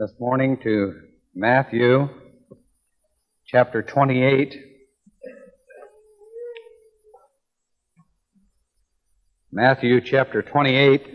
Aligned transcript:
this 0.00 0.14
morning 0.18 0.56
to 0.56 0.98
Matthew 1.34 2.08
chapter 3.46 3.82
28. 3.82 4.56
Matthew 9.52 10.00
chapter 10.00 10.40
28. 10.40 11.06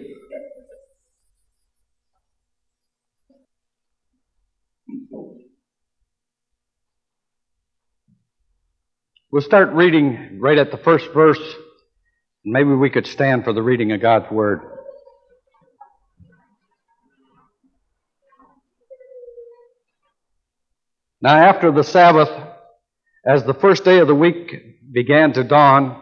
We'll 9.31 9.41
start 9.41 9.73
reading 9.73 10.37
right 10.39 10.59
at 10.59 10.69
the 10.69 10.77
first 10.77 11.11
verse. 11.11 11.41
Maybe 12.43 12.69
we 12.69 12.91
could 12.91 13.07
stand 13.07 13.45
for 13.45 13.53
the 13.53 13.63
reading 13.63 13.93
of 13.93 13.99
God's 13.99 14.29
Word. 14.29 14.74
Now, 21.25 21.37
after 21.37 21.71
the 21.71 21.83
Sabbath, 21.83 22.29
as 23.25 23.43
the 23.43 23.55
first 23.55 23.83
day 23.83 23.97
of 23.97 24.07
the 24.07 24.13
week 24.13 24.93
began 24.93 25.33
to 25.33 25.43
dawn, 25.43 25.99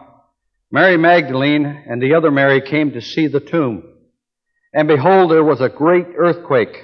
Mary 0.70 0.98
Magdalene 0.98 1.64
and 1.64 2.02
the 2.02 2.12
other 2.12 2.30
Mary 2.30 2.60
came 2.60 2.92
to 2.92 3.00
see 3.00 3.28
the 3.28 3.40
tomb. 3.40 3.84
And 4.74 4.86
behold, 4.86 5.30
there 5.30 5.42
was 5.42 5.62
a 5.62 5.70
great 5.70 6.08
earthquake, 6.14 6.76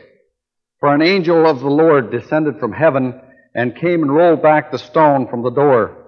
for 0.79 0.95
an 0.95 1.03
angel 1.03 1.47
of 1.47 1.61
the 1.61 1.69
Lord 1.69 2.11
descended 2.11 2.59
from 2.59 2.73
heaven 2.73 3.21
and 3.55 3.77
came 3.77 4.03
and 4.03 4.11
rolled 4.11 4.41
back 4.41 4.73
the 4.73 4.79
stone 4.79 5.29
from 5.29 5.43
the 5.43 5.51
door 5.51 5.99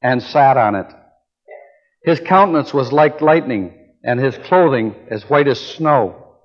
and 0.00 0.22
sat 0.22 0.56
on 0.56 0.74
it. 0.74 0.86
His 2.06 2.20
countenance 2.20 2.72
was 2.72 2.90
like 2.90 3.20
lightning, 3.20 3.74
and 4.02 4.18
his 4.18 4.38
clothing 4.38 4.94
as 5.10 5.28
white 5.28 5.46
as 5.46 5.60
snow. 5.60 6.38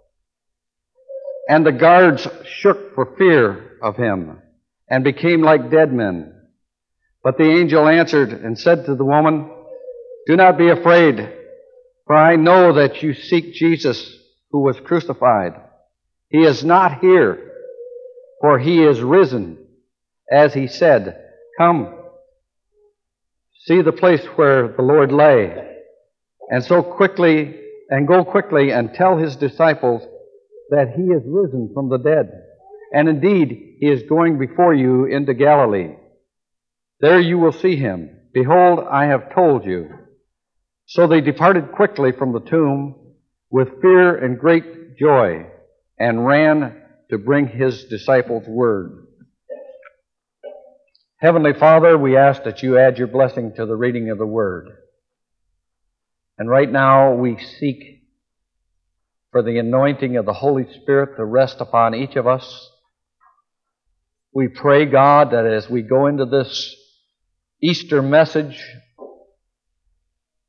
And 1.48 1.66
the 1.66 1.72
guards 1.72 2.28
shook 2.44 2.96
for 2.96 3.16
fear 3.18 3.78
of 3.82 3.96
him 3.96 4.42
and 4.90 5.04
became 5.04 5.42
like 5.42 5.72
dead 5.72 5.92
men. 5.92 6.34
But 7.24 7.38
the 7.38 7.50
angel 7.50 7.88
answered 7.88 8.32
and 8.32 8.58
said 8.58 8.86
to 8.86 8.96
the 8.96 9.06
woman, 9.06 9.50
Do 10.28 10.36
not 10.36 10.58
be 10.58 10.70
afraid, 10.70 11.34
for 12.06 12.16
I 12.16 12.36
know 12.36 12.74
that 12.74 13.04
you 13.04 13.14
seek 13.14 13.54
Jesus 13.54 14.18
who 14.52 14.62
was 14.62 14.80
crucified. 14.80 15.54
He 16.30 16.40
is 16.40 16.64
not 16.64 17.00
here, 17.00 17.52
for 18.42 18.60
he 18.60 18.84
is 18.84 19.02
risen, 19.02 19.58
as 20.32 20.54
he 20.54 20.68
said. 20.68 21.22
Come, 21.58 21.94
see 23.66 23.82
the 23.82 23.92
place 23.92 24.24
where 24.36 24.70
the 24.70 24.84
Lord 24.84 25.12
lay. 25.12 25.54
And 26.50 26.64
so 26.64 26.82
quickly, 26.82 27.60
and 27.90 28.08
go 28.08 28.24
quickly 28.24 28.72
and 28.72 28.94
tell 28.94 29.18
his 29.18 29.36
disciples 29.36 30.02
that 30.70 30.94
he 30.96 31.04
is 31.04 31.24
risen 31.26 31.72
from 31.74 31.90
the 31.90 31.98
dead. 31.98 32.47
And 32.94 33.10
indeed, 33.10 33.78
he 33.80 33.88
is 33.88 34.10
going 34.10 34.40
before 34.40 34.74
you 34.74 35.06
into 35.06 35.34
Galilee. 35.34 35.96
There 37.00 37.20
you 37.20 37.38
will 37.38 37.52
see 37.52 37.76
him. 37.76 38.10
Behold, 38.34 38.80
I 38.90 39.06
have 39.06 39.34
told 39.34 39.66
you. 39.66 39.90
So 40.86 41.08
they 41.08 41.22
departed 41.22 41.74
quickly 41.74 42.12
from 42.12 42.32
the 42.32 42.40
tomb 42.40 42.96
with 43.50 43.82
fear 43.82 44.16
and 44.16 44.40
great 44.40 44.98
joy 44.98 45.48
and 46.00 46.26
ran 46.26 46.82
to 47.10 47.18
bring 47.18 47.48
his 47.48 47.86
disciples 47.86 48.44
word. 48.48 49.08
Heavenly 51.20 51.54
Father, 51.54 51.98
we 51.98 52.16
ask 52.16 52.44
that 52.44 52.62
you 52.62 52.78
add 52.78 52.98
your 52.98 53.08
blessing 53.08 53.54
to 53.56 53.66
the 53.66 53.76
reading 53.76 54.10
of 54.12 54.18
the 54.18 54.26
word. 54.26 54.70
And 56.38 56.50
right 56.50 56.72
now 56.72 57.14
we 57.14 57.38
seek 57.60 58.04
for 59.32 59.42
the 59.42 59.58
anointing 59.58 60.16
of 60.16 60.26
the 60.26 60.34
Holy 60.34 60.72
Spirit 60.82 61.18
to 61.18 61.26
rest 61.26 61.58
upon 61.60 61.96
each 61.96 62.16
of 62.16 62.28
us 62.28 62.72
we 64.38 64.48
pray, 64.48 64.86
God, 64.86 65.32
that 65.32 65.48
as 65.48 65.68
we 65.68 65.82
go 65.82 66.06
into 66.06 66.26
this 66.26 66.76
Easter 67.60 68.04
message, 68.04 68.64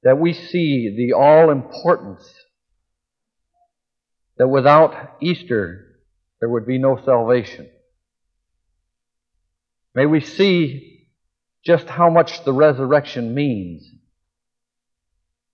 that 0.03 0.19
we 0.21 0.35
see 0.35 0.95
the 0.95 1.17
all 1.17 1.51
importance 1.51 2.21
that 4.37 4.47
without 4.47 5.17
Easter 5.23 5.87
there 6.39 6.51
would 6.51 6.67
be 6.67 6.77
no 6.77 7.01
salvation. 7.03 7.67
May 9.95 10.05
we 10.05 10.21
see 10.21 11.07
just 11.65 11.87
how 11.89 12.11
much 12.11 12.45
the 12.45 12.53
resurrection 12.53 13.35
means. 13.35 13.91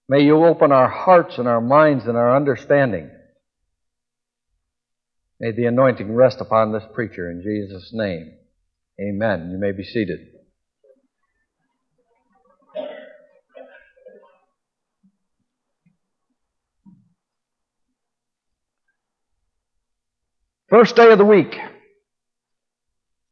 May 0.08 0.24
you 0.24 0.44
open 0.44 0.72
our 0.72 0.88
hearts 0.88 1.38
and 1.38 1.46
our 1.46 1.60
minds 1.60 2.06
and 2.06 2.16
our 2.16 2.34
understanding 2.34 3.12
May 5.40 5.52
the 5.52 5.66
anointing 5.66 6.14
rest 6.14 6.40
upon 6.40 6.72
this 6.72 6.84
preacher 6.92 7.30
in 7.30 7.42
Jesus' 7.42 7.90
name. 7.92 8.34
Amen. 9.00 9.50
You 9.52 9.58
may 9.58 9.72
be 9.72 9.82
seated. 9.82 10.20
First 20.70 20.96
day 20.96 21.10
of 21.12 21.18
the 21.18 21.24
week, 21.24 21.56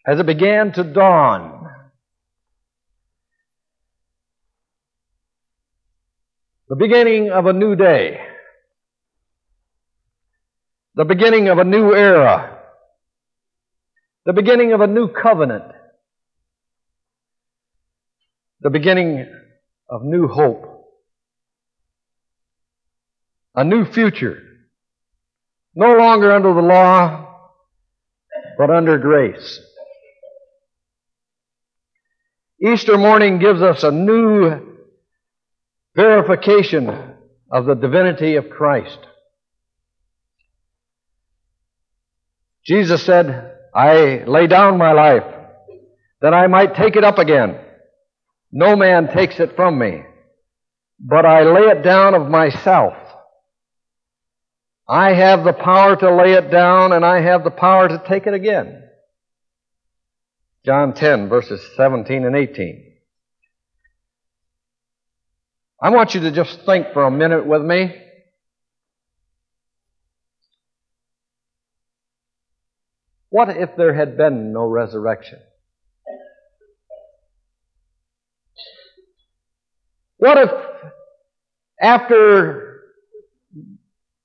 as 0.07 0.21
it 0.21 0.27
began 0.27 0.73
to 0.73 0.85
dawn, 0.85 1.67
the 6.69 6.77
beginning 6.77 7.31
of 7.31 7.47
a 7.47 7.53
new 7.53 7.75
day 7.75 8.21
the 10.95 11.05
beginning 11.05 11.49
of 11.49 11.59
a 11.59 11.65
new 11.65 11.95
era, 11.95 12.59
the 14.27 14.33
beginning 14.33 14.73
of 14.73 14.81
a 14.81 14.87
new 14.87 15.09
covenant, 15.09 15.65
the 18.61 18.71
beginning 18.71 19.27
of 19.89 20.03
new 20.05 20.29
hope, 20.29 20.87
a 23.55 23.65
new 23.65 23.85
future, 23.85 24.43
no 25.75 25.97
longer 25.97 26.31
under 26.33 26.53
the 26.53 26.61
law, 26.61 27.29
but 28.59 28.71
under 28.71 28.99
grace. 28.99 29.61
Easter 32.65 32.97
morning 32.97 33.39
gives 33.39 33.61
us 33.61 33.83
a 33.83 33.91
new 33.91 34.61
verification 35.97 37.17
of 37.51 37.67
the 37.67 37.75
divinity 37.75 38.37
of 38.37 38.51
Christ. 38.51 38.99
Jesus 42.65 43.03
said, 43.05 43.57
I 43.75 44.25
lay 44.27 44.47
down 44.47 44.79
my 44.79 44.93
life 44.93 45.25
that 46.21 46.35
I 46.35 46.47
might 46.47 46.77
take 46.77 46.97
it 46.97 47.05
up 47.05 47.19
again. 47.19 47.59
No 48.53 48.77
man 48.77 49.13
takes 49.13 49.41
it 49.41 49.57
from 49.57 49.79
me, 49.79 50.03
but 51.01 51.25
I 51.25 51.43
lay 51.43 51.69
it 51.69 51.83
down 51.83 52.15
of 52.15 52.29
myself. 52.29 52.95
I 54.89 55.15
have 55.15 55.45
the 55.45 55.55
power 55.55 55.97
to 55.97 56.15
lay 56.15 56.33
it 56.35 56.51
down 56.51 56.93
and 56.93 57.05
I 57.05 57.21
have 57.21 57.45
the 57.45 57.51
power 57.51 57.89
to 57.89 58.03
take 58.07 58.27
it 58.27 58.35
again. 58.35 58.83
John 60.65 60.93
10 60.93 61.29
verses 61.29 61.61
17 61.77 62.25
and 62.25 62.37
18. 62.37 62.93
I 65.81 65.91
want 65.91 66.15
you 66.15 66.21
to 66.21 66.31
just 66.31 66.61
think 66.65 66.93
for 66.93 67.05
a 67.05 67.11
minute 67.11 67.47
with 67.47 67.63
me. 67.63 68.02
What 73.33 73.49
if 73.49 73.77
there 73.79 73.95
had 73.95 74.19
been 74.19 74.53
no 74.53 74.67
resurrection? 74.67 75.39
What 80.19 80.37
if 80.37 80.51
after 81.81 82.83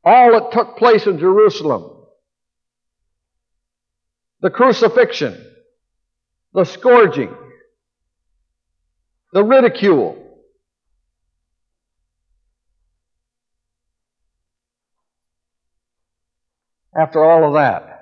all 0.03 0.33
that 0.33 0.51
took 0.51 0.75
place 0.77 1.07
in 1.07 1.19
Jerusalem, 1.19 1.89
the 4.41 4.49
crucifixion, 4.49 5.41
the 6.53 6.65
scourging, 6.65 7.33
the 9.31 9.45
ridicule, 9.45 10.21
after 16.93 17.23
all 17.23 17.47
of 17.47 17.53
that, 17.53 17.96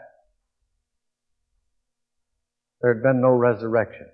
there 2.85 2.93
had 2.93 3.01
been 3.01 3.19
no 3.19 3.29
resurrection. 3.29 4.05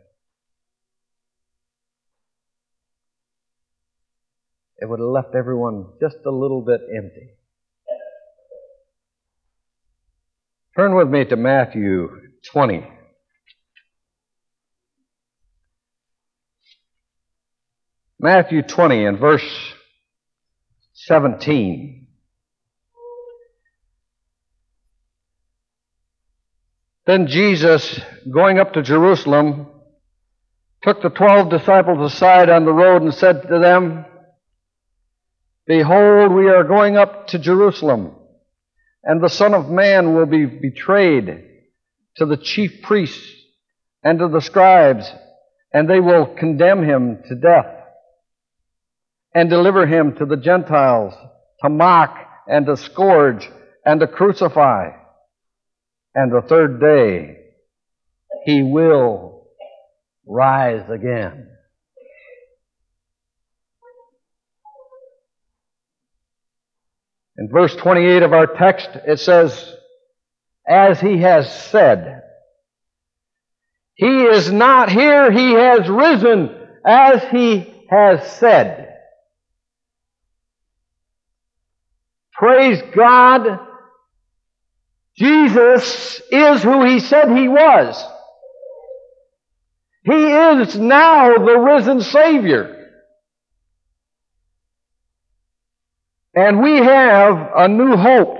It 4.77 4.87
would 4.87 5.01
have 5.01 5.09
left 5.09 5.35
everyone 5.35 5.87
just 5.99 6.15
a 6.25 6.31
little 6.31 6.61
bit 6.61 6.79
empty. 6.95 7.31
Turn 10.77 10.95
with 10.95 11.09
me 11.09 11.25
to 11.25 11.35
Matthew 11.35 12.11
20. 12.53 12.87
Matthew 18.21 18.61
20 18.61 19.05
and 19.05 19.19
verse 19.19 19.73
17. 20.93 22.00
Then 27.11 27.27
Jesus, 27.27 27.99
going 28.33 28.57
up 28.57 28.71
to 28.71 28.81
Jerusalem, 28.81 29.67
took 30.81 31.01
the 31.01 31.09
twelve 31.09 31.49
disciples 31.49 32.13
aside 32.13 32.49
on 32.49 32.63
the 32.63 32.71
road 32.71 33.01
and 33.01 33.13
said 33.13 33.41
to 33.49 33.59
them, 33.59 34.05
Behold, 35.67 36.31
we 36.31 36.47
are 36.47 36.63
going 36.63 36.95
up 36.95 37.27
to 37.27 37.37
Jerusalem, 37.37 38.15
and 39.03 39.21
the 39.21 39.27
Son 39.27 39.53
of 39.53 39.69
Man 39.69 40.15
will 40.15 40.25
be 40.25 40.45
betrayed 40.45 41.49
to 42.15 42.25
the 42.25 42.37
chief 42.37 42.81
priests 42.81 43.29
and 44.01 44.19
to 44.19 44.29
the 44.29 44.39
scribes, 44.39 45.11
and 45.73 45.89
they 45.89 45.99
will 45.99 46.25
condemn 46.25 46.81
him 46.81 47.23
to 47.27 47.35
death 47.35 47.75
and 49.35 49.49
deliver 49.49 49.85
him 49.85 50.15
to 50.15 50.25
the 50.25 50.37
Gentiles 50.37 51.13
to 51.61 51.67
mock 51.67 52.15
and 52.47 52.67
to 52.67 52.77
scourge 52.77 53.49
and 53.85 53.99
to 53.99 54.07
crucify. 54.07 54.91
And 56.13 56.31
the 56.31 56.41
third 56.41 56.79
day 56.81 57.37
he 58.45 58.63
will 58.63 59.47
rise 60.25 60.89
again. 60.89 61.47
In 67.37 67.49
verse 67.49 67.75
28 67.75 68.23
of 68.23 68.33
our 68.33 68.45
text, 68.45 68.89
it 69.07 69.19
says, 69.19 69.75
As 70.67 70.99
he 70.99 71.19
has 71.19 71.51
said, 71.69 72.21
He 73.95 74.23
is 74.23 74.51
not 74.51 74.91
here, 74.91 75.31
he 75.31 75.53
has 75.53 75.89
risen, 75.89 76.55
as 76.85 77.23
he 77.31 77.85
has 77.89 78.31
said. 78.33 78.89
Praise 82.33 82.81
God. 82.95 83.59
Jesus 85.17 86.21
is 86.31 86.63
who 86.63 86.85
he 86.85 86.99
said 86.99 87.35
he 87.35 87.47
was. 87.47 88.03
He 90.03 90.13
is 90.13 90.77
now 90.77 91.37
the 91.37 91.59
risen 91.59 92.01
Savior. 92.01 92.77
And 96.33 96.61
we 96.61 96.77
have 96.77 97.51
a 97.55 97.67
new 97.67 97.97
hope. 97.97 98.37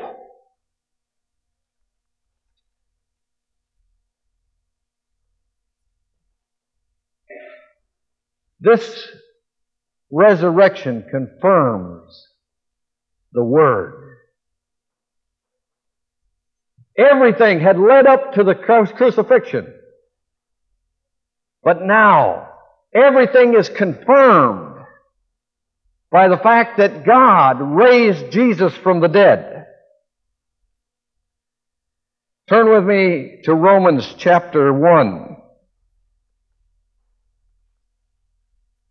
This 8.61 9.07
resurrection 10.11 11.05
confirms 11.09 12.27
the 13.33 13.43
Word. 13.43 14.10
Everything 16.97 17.59
had 17.59 17.79
led 17.79 18.05
up 18.05 18.33
to 18.33 18.43
the 18.43 18.55
crucifixion. 18.55 19.73
But 21.63 21.81
now, 21.81 22.49
everything 22.93 23.55
is 23.57 23.69
confirmed 23.69 24.85
by 26.11 26.27
the 26.27 26.37
fact 26.37 26.77
that 26.77 27.05
God 27.05 27.61
raised 27.61 28.31
Jesus 28.31 28.75
from 28.77 28.99
the 28.99 29.07
dead. 29.07 29.67
Turn 32.49 32.69
with 32.69 32.83
me 32.83 33.39
to 33.45 33.53
Romans 33.53 34.13
chapter 34.17 34.73
1. 34.73 35.37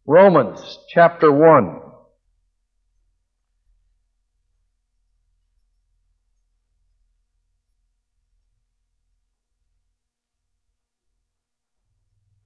Romans 0.06 0.79
chapter 0.88 1.31
1. 1.31 1.89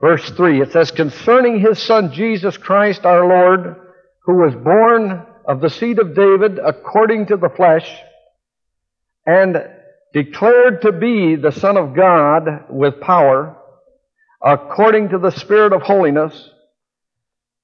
Verse 0.05 0.29
3, 0.33 0.61
it 0.61 0.71
says, 0.71 0.91
Concerning 0.91 1.61
his 1.61 1.83
son 1.83 2.13
Jesus 2.13 2.59
Christ 2.59 3.07
our 3.07 3.27
Lord, 3.27 3.75
who 4.25 4.35
was 4.35 4.55
born 4.55 5.25
of 5.49 5.63
the 5.63 5.71
seed 5.71 5.99
of 5.99 6.15
David 6.15 6.59
according 6.59 7.29
to 7.29 7.39
the 7.39 7.49
flesh, 7.49 7.91
and 9.25 9.57
declared 10.13 10.83
to 10.83 10.93
be 10.93 11.37
the 11.37 11.53
Son 11.53 11.79
of 11.79 11.97
God 11.97 12.67
with 12.69 13.01
power, 13.01 13.57
according 14.45 15.09
to 15.09 15.19
the 15.19 15.31
Spirit 15.31 15.73
of 15.73 15.81
holiness. 15.81 16.51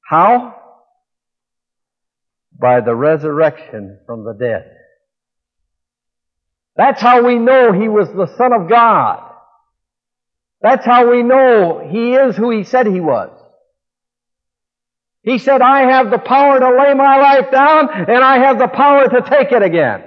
How? 0.08 0.56
By 2.58 2.80
the 2.80 2.94
resurrection 2.94 3.98
from 4.06 4.24
the 4.24 4.32
dead. 4.32 4.64
That's 6.74 7.02
how 7.02 7.22
we 7.22 7.38
know 7.38 7.72
he 7.72 7.90
was 7.90 8.08
the 8.08 8.34
Son 8.38 8.54
of 8.54 8.66
God. 8.70 9.29
That's 10.62 10.84
how 10.84 11.10
we 11.10 11.22
know 11.22 11.88
he 11.90 12.14
is 12.14 12.36
who 12.36 12.50
he 12.50 12.64
said 12.64 12.86
he 12.86 13.00
was. 13.00 13.30
He 15.22 15.38
said, 15.38 15.60
I 15.60 15.90
have 15.90 16.10
the 16.10 16.18
power 16.18 16.58
to 16.58 16.68
lay 16.78 16.94
my 16.94 17.18
life 17.18 17.50
down 17.50 17.88
and 17.92 18.24
I 18.24 18.38
have 18.38 18.58
the 18.58 18.68
power 18.68 19.08
to 19.08 19.22
take 19.28 19.52
it 19.52 19.62
again. 19.62 20.04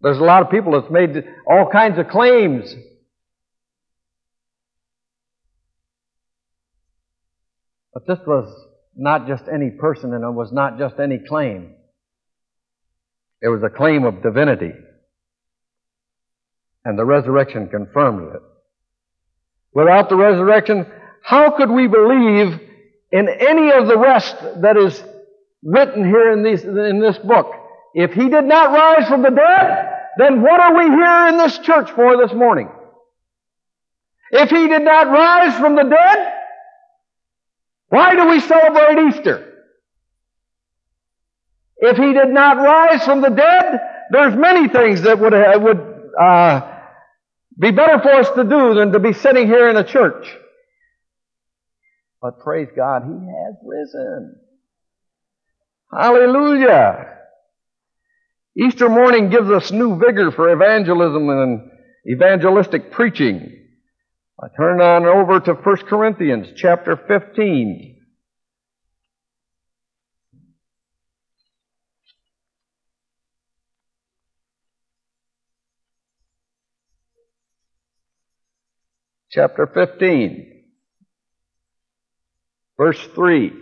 There's 0.00 0.18
a 0.18 0.24
lot 0.24 0.42
of 0.42 0.50
people 0.50 0.72
that's 0.72 0.90
made 0.90 1.24
all 1.46 1.68
kinds 1.70 1.98
of 1.98 2.08
claims. 2.08 2.74
But 7.94 8.06
this 8.06 8.18
was 8.26 8.52
not 8.96 9.26
just 9.26 9.44
any 9.52 9.70
person 9.70 10.12
and 10.12 10.24
it 10.24 10.30
was 10.30 10.52
not 10.52 10.78
just 10.78 10.98
any 10.98 11.18
claim. 11.18 11.74
It 13.40 13.48
was 13.48 13.62
a 13.62 13.70
claim 13.70 14.04
of 14.04 14.22
divinity. 14.22 14.72
And 16.84 16.98
the 16.98 17.04
resurrection 17.04 17.68
confirmed 17.68 18.34
it. 18.34 18.42
Without 19.74 20.08
the 20.08 20.16
resurrection, 20.16 20.86
how 21.22 21.50
could 21.56 21.70
we 21.70 21.86
believe 21.86 22.60
in 23.10 23.28
any 23.28 23.70
of 23.70 23.86
the 23.86 23.98
rest 23.98 24.36
that 24.62 24.76
is 24.76 25.02
written 25.62 26.04
here 26.04 26.32
in, 26.32 26.42
these, 26.42 26.64
in 26.64 27.00
this 27.00 27.18
book? 27.18 27.52
If 27.94 28.12
he 28.12 28.28
did 28.28 28.44
not 28.44 28.72
rise 28.72 29.08
from 29.08 29.22
the 29.22 29.30
dead, 29.30 29.88
then 30.18 30.42
what 30.42 30.60
are 30.60 30.76
we 30.76 30.84
here 30.90 31.28
in 31.28 31.38
this 31.38 31.58
church 31.58 31.90
for 31.92 32.16
this 32.16 32.34
morning? 32.34 32.68
If 34.30 34.50
he 34.50 34.66
did 34.66 34.82
not 34.82 35.08
rise 35.08 35.58
from 35.58 35.76
the 35.76 35.84
dead, 35.84 36.32
why 37.88 38.14
do 38.16 38.28
we 38.28 38.40
celebrate 38.40 39.08
Easter? 39.08 39.52
If 41.76 41.96
he 41.96 42.12
did 42.12 42.28
not 42.28 42.56
rise 42.56 43.04
from 43.04 43.20
the 43.20 43.28
dead, 43.28 43.80
there's 44.10 44.34
many 44.34 44.68
things 44.68 45.02
that 45.02 45.18
would, 45.18 45.32
would 45.32 46.10
uh, 46.18 46.71
be 47.58 47.70
better 47.70 48.00
for 48.00 48.12
us 48.12 48.28
to 48.30 48.44
do 48.44 48.74
than 48.74 48.92
to 48.92 48.98
be 48.98 49.12
sitting 49.12 49.46
here 49.46 49.68
in 49.68 49.76
a 49.76 49.84
church. 49.84 50.26
But 52.20 52.40
praise 52.40 52.68
God, 52.74 53.02
He 53.02 53.12
has 53.12 53.56
risen. 53.64 54.36
Hallelujah. 55.92 57.08
Easter 58.56 58.88
morning 58.88 59.30
gives 59.30 59.50
us 59.50 59.72
new 59.72 59.98
vigor 59.98 60.30
for 60.30 60.50
evangelism 60.50 61.28
and 61.28 61.70
evangelistic 62.10 62.92
preaching. 62.92 63.58
I 64.42 64.46
turn 64.56 64.80
on 64.80 65.04
over 65.06 65.40
to 65.40 65.54
1 65.54 65.76
Corinthians 65.88 66.48
chapter 66.56 66.96
15. 66.96 68.01
Chapter 79.32 79.66
15, 79.66 80.62
verse 82.76 83.00
3. 83.14 83.52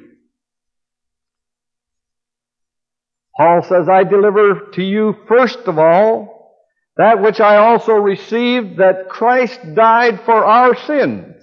Paul 3.37 3.63
says, 3.63 3.89
I 3.89 4.03
deliver 4.03 4.71
to 4.75 4.83
you 4.83 5.15
first 5.29 5.61
of 5.67 5.79
all 5.79 6.59
that 6.97 7.23
which 7.23 7.41
I 7.41 7.57
also 7.57 7.93
received, 7.93 8.79
that 8.79 9.09
Christ 9.09 9.61
died 9.75 10.21
for 10.25 10.45
our 10.45 10.77
sins, 10.87 11.37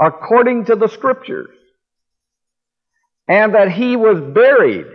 according 0.00 0.66
to 0.66 0.76
the 0.76 0.88
Scriptures, 0.88 1.50
and 3.28 3.54
that 3.54 3.72
he 3.72 3.96
was 3.96 4.20
buried, 4.32 4.86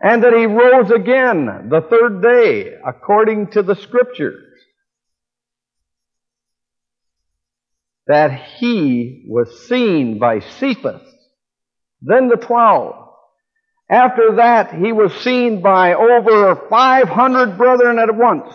and 0.00 0.22
that 0.22 0.34
he 0.34 0.46
rose 0.46 0.90
again 0.90 1.68
the 1.70 1.80
third 1.80 2.22
day, 2.22 2.74
according 2.86 3.48
to 3.52 3.62
the 3.62 3.74
Scriptures 3.74 4.49
that 8.10 8.32
he 8.58 9.24
was 9.28 9.68
seen 9.68 10.18
by 10.18 10.40
Cephas, 10.40 11.00
then 12.02 12.26
the 12.26 12.36
twelve. 12.36 12.96
After 13.88 14.34
that, 14.36 14.74
he 14.74 14.90
was 14.90 15.14
seen 15.14 15.62
by 15.62 15.94
over 15.94 16.56
500 16.68 17.56
brethren 17.56 18.00
at 18.00 18.12
once, 18.16 18.52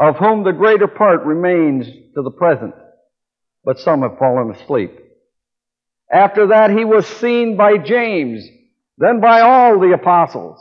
of 0.00 0.16
whom 0.16 0.42
the 0.42 0.50
greater 0.50 0.88
part 0.88 1.24
remains 1.24 1.86
to 1.86 2.22
the 2.22 2.32
present, 2.32 2.74
but 3.64 3.78
some 3.78 4.02
have 4.02 4.18
fallen 4.18 4.50
asleep. 4.52 4.98
After 6.12 6.48
that, 6.48 6.70
he 6.70 6.84
was 6.84 7.06
seen 7.06 7.56
by 7.56 7.78
James, 7.78 8.44
then 8.98 9.20
by 9.20 9.42
all 9.42 9.78
the 9.78 9.92
apostles. 9.92 10.58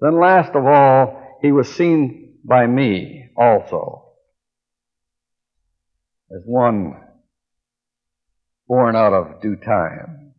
Then 0.00 0.20
last 0.20 0.54
of 0.54 0.66
all, 0.66 1.38
he 1.40 1.50
was 1.50 1.74
seen 1.74 2.40
by 2.44 2.66
me 2.66 3.30
also. 3.38 4.02
as 6.30 6.42
one 6.44 7.05
born 8.68 8.96
out 8.96 9.12
of 9.12 9.40
due 9.40 9.56
time. 9.56 10.34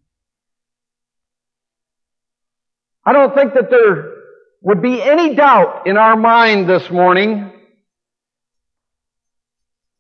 I 3.05 3.13
don't 3.13 3.33
think 3.33 3.53
that 3.53 3.69
there 3.69 4.13
would 4.61 4.81
be 4.81 5.01
any 5.01 5.33
doubt 5.35 5.87
in 5.87 5.97
our 5.97 6.17
mind 6.17 6.69
this 6.69 6.89
morning 6.89 7.51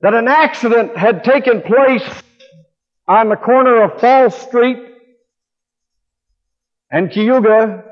that 0.01 0.13
an 0.13 0.27
accident 0.27 0.97
had 0.97 1.23
taken 1.23 1.61
place 1.61 2.03
on 3.07 3.29
the 3.29 3.35
corner 3.35 3.83
of 3.83 3.99
Falls 4.01 4.35
Street 4.35 4.77
and 6.91 7.09
Cayuga 7.11 7.83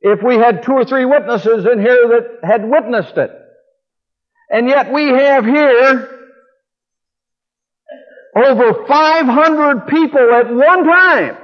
if 0.00 0.22
we 0.22 0.36
had 0.36 0.62
two 0.62 0.72
or 0.72 0.84
three 0.84 1.04
witnesses 1.04 1.66
in 1.66 1.78
here 1.78 2.08
that 2.08 2.38
had 2.42 2.68
witnessed 2.68 3.16
it. 3.16 3.30
And 4.50 4.68
yet 4.68 4.92
we 4.92 5.08
have 5.08 5.44
here 5.44 6.11
over 8.34 8.86
500 8.86 9.86
people 9.88 10.34
at 10.34 10.52
one 10.52 10.84
time 10.84 11.36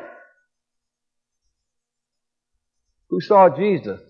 who 3.10 3.20
saw 3.20 3.54
Jesus 3.54 4.00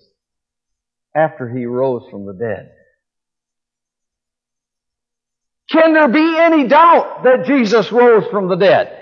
after 1.14 1.48
he 1.48 1.66
rose 1.66 2.08
from 2.10 2.26
the 2.26 2.34
dead. 2.34 2.70
Can 5.70 5.92
there 5.92 6.08
be 6.08 6.36
any 6.38 6.66
doubt 6.68 7.24
that 7.24 7.46
Jesus 7.46 7.90
rose 7.92 8.24
from 8.30 8.48
the 8.48 8.56
dead? 8.56 8.94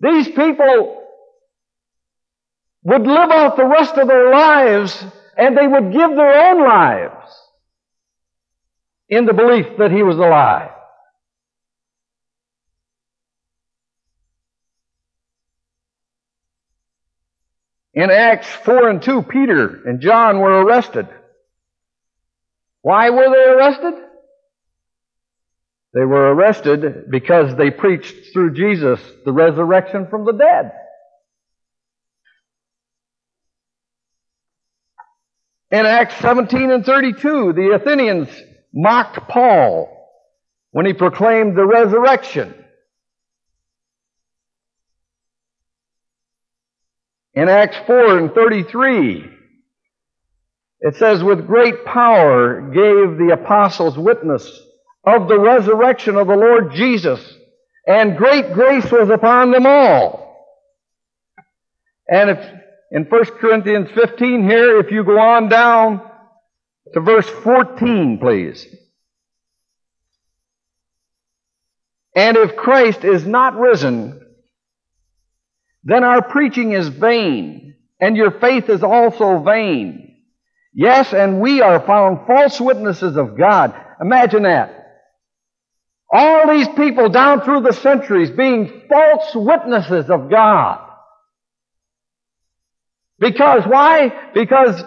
These 0.00 0.28
people 0.28 1.02
would 2.82 3.06
live 3.06 3.30
out 3.30 3.56
the 3.56 3.66
rest 3.66 3.96
of 3.96 4.08
their 4.08 4.30
lives 4.30 5.04
and 5.36 5.56
they 5.56 5.66
would 5.66 5.92
give 5.92 6.10
their 6.10 6.50
own 6.50 6.62
lives 6.62 7.43
in 9.14 9.26
the 9.26 9.32
belief 9.32 9.66
that 9.78 9.90
he 9.90 10.02
was 10.02 10.16
alive. 10.16 10.70
In 17.94 18.10
Acts 18.10 18.48
4 18.48 18.88
and 18.88 19.02
2, 19.02 19.22
Peter 19.22 19.82
and 19.86 20.00
John 20.00 20.40
were 20.40 20.64
arrested. 20.64 21.06
Why 22.82 23.10
were 23.10 23.30
they 23.30 23.50
arrested? 23.50 23.94
They 25.94 26.04
were 26.04 26.34
arrested 26.34 27.08
because 27.08 27.56
they 27.56 27.70
preached 27.70 28.32
through 28.32 28.54
Jesus 28.54 29.00
the 29.24 29.32
resurrection 29.32 30.08
from 30.10 30.24
the 30.24 30.32
dead. 30.32 30.72
In 35.70 35.86
Acts 35.86 36.16
17 36.16 36.70
and 36.70 36.84
32, 36.84 37.52
the 37.52 37.78
Athenians 37.80 38.28
mocked 38.74 39.28
Paul 39.28 39.88
when 40.72 40.84
he 40.84 40.92
proclaimed 40.92 41.56
the 41.56 41.64
resurrection. 41.64 42.52
In 47.34 47.48
Acts 47.48 47.76
4 47.86 48.18
and 48.18 48.32
33, 48.32 49.30
it 50.80 50.96
says, 50.96 51.22
with 51.22 51.46
great 51.46 51.84
power 51.84 52.60
gave 52.60 53.16
the 53.16 53.32
apostles 53.32 53.96
witness 53.96 54.44
of 55.04 55.28
the 55.28 55.38
resurrection 55.38 56.16
of 56.16 56.26
the 56.26 56.36
Lord 56.36 56.72
Jesus, 56.74 57.20
and 57.86 58.16
great 58.16 58.52
grace 58.52 58.90
was 58.90 59.10
upon 59.10 59.50
them 59.50 59.66
all. 59.66 60.24
And 62.08 62.30
if 62.30 62.38
in 62.90 63.04
1 63.04 63.24
Corinthians 63.40 63.88
15 63.94 64.48
here, 64.48 64.78
if 64.80 64.90
you 64.90 65.04
go 65.04 65.18
on 65.18 65.48
down 65.48 66.00
to 66.92 67.00
verse 67.00 67.28
14, 67.28 68.18
please. 68.18 68.66
And 72.14 72.36
if 72.36 72.56
Christ 72.56 73.04
is 73.04 73.26
not 73.26 73.56
risen, 73.56 74.20
then 75.82 76.04
our 76.04 76.22
preaching 76.22 76.72
is 76.72 76.88
vain, 76.88 77.74
and 78.00 78.16
your 78.16 78.30
faith 78.30 78.68
is 78.68 78.82
also 78.82 79.38
vain. 79.42 80.16
Yes, 80.72 81.12
and 81.12 81.40
we 81.40 81.60
are 81.60 81.80
found 81.80 82.26
false 82.26 82.60
witnesses 82.60 83.16
of 83.16 83.36
God. 83.36 83.74
Imagine 84.00 84.44
that. 84.44 84.80
All 86.12 86.48
these 86.48 86.68
people 86.68 87.08
down 87.08 87.42
through 87.42 87.62
the 87.62 87.72
centuries 87.72 88.30
being 88.30 88.82
false 88.88 89.34
witnesses 89.34 90.10
of 90.10 90.30
God. 90.30 90.80
Because 93.18 93.64
why? 93.66 94.30
Because 94.32 94.82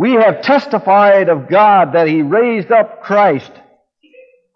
we 0.00 0.12
have 0.12 0.40
testified 0.40 1.28
of 1.28 1.46
God 1.46 1.92
that 1.92 2.08
He 2.08 2.22
raised 2.22 2.72
up 2.72 3.02
Christ, 3.02 3.52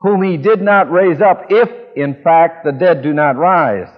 whom 0.01 0.23
He 0.23 0.39
did 0.39 0.63
not 0.63 0.91
raise 0.91 1.21
up, 1.21 1.49
if 1.51 1.69
in 1.95 2.23
fact 2.23 2.65
the 2.65 2.73
dead 2.73 3.03
do 3.03 3.13
not 3.13 3.37
rise. 3.37 3.89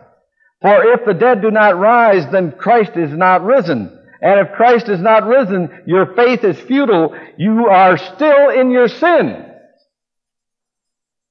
For 0.61 0.93
if 0.93 1.05
the 1.07 1.15
dead 1.15 1.43
do 1.43 1.53
not 1.53 1.79
rise, 1.79 2.29
then 2.33 2.50
Christ 2.50 2.97
is 2.97 3.12
not 3.12 3.45
risen. 3.45 3.97
And 4.21 4.41
if 4.41 4.55
Christ 4.57 4.88
is 4.88 4.99
not 4.99 5.25
risen, 5.25 5.85
your 5.87 6.17
faith 6.17 6.43
is 6.43 6.59
futile. 6.59 7.17
You 7.38 7.69
are 7.69 7.97
still 7.97 8.50
in 8.50 8.73
your 8.73 8.88
sin. 8.88 9.47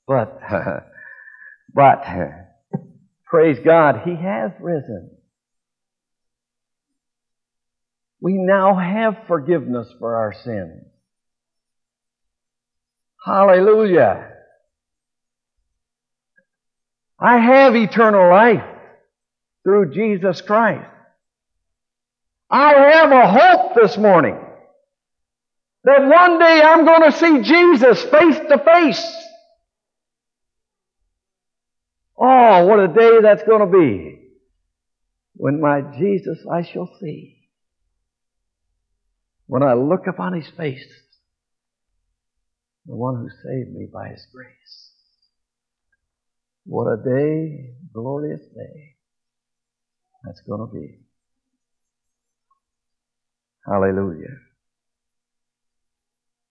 But, 0.07 0.39
but, 1.73 2.05
praise 3.25 3.57
God, 3.65 4.03
He 4.05 4.15
has 4.15 4.53
risen. 4.61 5.14
We 8.21 8.33
now 8.33 8.75
have 8.75 9.27
forgiveness 9.27 9.87
for 9.99 10.15
our 10.15 10.33
sins. 10.33 10.83
Hallelujah. 13.25 14.31
I 17.19 17.37
have 17.39 17.75
eternal 17.75 18.29
life 18.29 18.63
through 19.63 19.93
Jesus 19.93 20.41
Christ. 20.41 20.85
I 22.49 22.73
have 22.73 23.11
a 23.11 23.27
hope 23.27 23.75
this 23.75 23.97
morning 23.97 24.37
that 25.83 26.07
one 26.07 26.39
day 26.39 26.61
I'm 26.63 26.85
going 26.85 27.11
to 27.11 27.17
see 27.17 27.41
Jesus 27.41 28.01
face 28.03 28.37
to 28.37 28.61
face. 28.63 29.27
Oh, 32.17 32.65
what 32.65 32.79
a 32.79 32.87
day 32.87 33.19
that's 33.21 33.43
going 33.43 33.59
to 33.59 33.77
be 33.77 34.19
when 35.35 35.59
my 35.59 35.81
Jesus 35.97 36.37
I 36.51 36.61
shall 36.61 36.89
see 36.99 37.34
when 39.47 39.63
I 39.63 39.73
look 39.73 40.07
upon 40.07 40.33
his 40.33 40.47
face, 40.57 40.85
the 42.85 42.95
one 42.95 43.15
who 43.15 43.29
saved 43.29 43.73
me 43.73 43.87
by 43.91 44.09
his 44.09 44.25
grace. 44.33 44.91
What 46.65 46.87
a 46.87 46.97
day, 46.97 47.73
glorious 47.93 48.41
day 48.41 48.95
that's 50.23 50.41
going 50.41 50.67
to 50.67 50.73
be. 50.73 50.99
Hallelujah. 53.65 54.37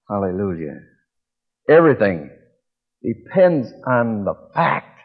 Hallelujah. 0.09 0.81
Everything 1.69 2.31
depends 3.03 3.73
on 3.87 4.25
the 4.25 4.35
fact 4.55 5.01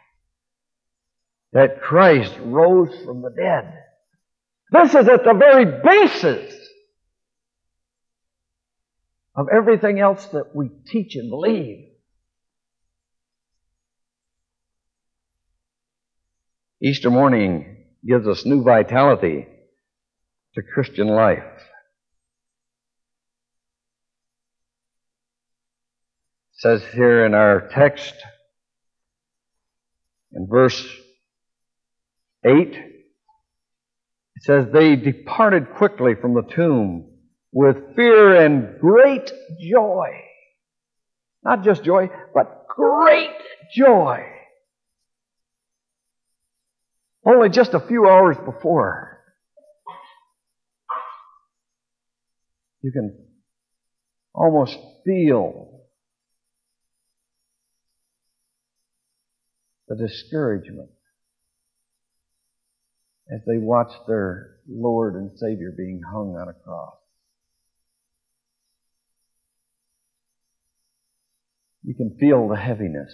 that 1.53 1.81
Christ 1.81 2.33
rose 2.43 2.93
from 3.05 3.21
the 3.21 3.31
dead. 3.31 3.73
This 4.71 4.89
is 4.89 5.07
at 5.07 5.23
the 5.23 5.33
very 5.33 5.65
basis 5.83 6.58
of 9.39 9.47
everything 9.53 10.01
else 10.01 10.25
that 10.33 10.53
we 10.53 10.67
teach 10.85 11.15
and 11.15 11.29
believe. 11.29 11.85
Easter 16.83 17.09
morning 17.09 17.85
gives 18.05 18.27
us 18.27 18.45
new 18.45 18.63
vitality 18.63 19.47
to 20.55 20.61
Christian 20.61 21.07
life. 21.07 21.37
It 26.51 26.59
says 26.59 26.83
here 26.93 27.25
in 27.25 27.33
our 27.33 27.69
text, 27.69 28.13
in 30.33 30.47
verse 30.49 30.85
8, 32.45 32.75
it 32.75 32.83
says, 34.41 34.65
They 34.73 34.97
departed 34.97 35.75
quickly 35.77 36.15
from 36.19 36.33
the 36.33 36.43
tomb 36.43 37.08
with 37.51 37.95
fear 37.95 38.35
and 38.45 38.79
great 38.79 39.31
joy. 39.59 40.09
Not 41.43 41.63
just 41.63 41.83
joy, 41.83 42.09
but 42.33 42.67
great 42.67 43.35
joy. 43.75 44.25
Only 47.25 47.49
just 47.49 47.73
a 47.73 47.79
few 47.79 48.07
hours 48.07 48.37
before. 48.37 49.19
You 52.81 52.91
can 52.91 53.25
almost 54.33 54.77
feel 55.05 55.81
the 59.87 59.95
discouragement 59.95 60.89
as 63.31 63.41
they 63.45 63.57
watch 63.57 63.91
their 64.07 64.57
Lord 64.67 65.15
and 65.15 65.37
Savior 65.37 65.73
being 65.75 66.01
hung 66.09 66.35
on 66.35 66.47
a 66.47 66.53
cross. 66.53 66.98
You 71.89 71.95
can 71.95 72.15
feel 72.19 72.47
the 72.47 72.55
heaviness, 72.55 73.11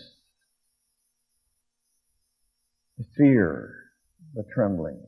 the 2.97 3.05
fear, 3.15 3.73
the 4.33 4.43
trembling. 4.53 4.99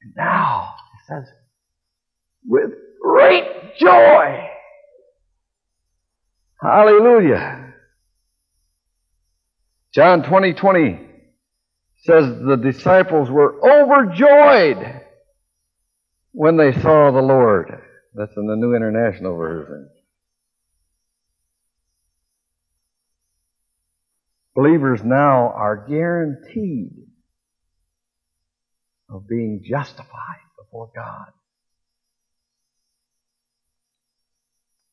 And 0.00 0.12
now, 0.16 0.72
it 0.94 1.06
says, 1.06 1.30
with 2.48 2.70
great 3.02 3.76
joy. 3.78 4.48
Hallelujah. 6.62 7.74
John 9.92 10.22
20, 10.22 10.54
20 10.54 11.00
says 12.04 12.24
the 12.42 12.56
disciples 12.56 13.28
were 13.28 13.60
overjoyed 13.62 15.02
when 16.32 16.56
they 16.56 16.72
saw 16.72 17.10
the 17.10 17.20
Lord. 17.20 17.82
That's 18.14 18.36
in 18.36 18.46
the 18.46 18.56
New 18.56 18.74
International 18.74 19.36
Version. 19.36 19.90
Believers 24.54 25.00
now 25.02 25.48
are 25.48 25.84
guaranteed 25.88 26.92
of 29.10 29.26
being 29.28 29.64
justified 29.68 30.44
before 30.56 30.90
God. 30.94 31.26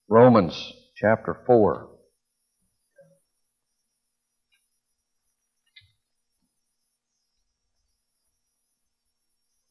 Romans 0.10 0.74
chapter 0.96 1.38
4. 1.46 1.90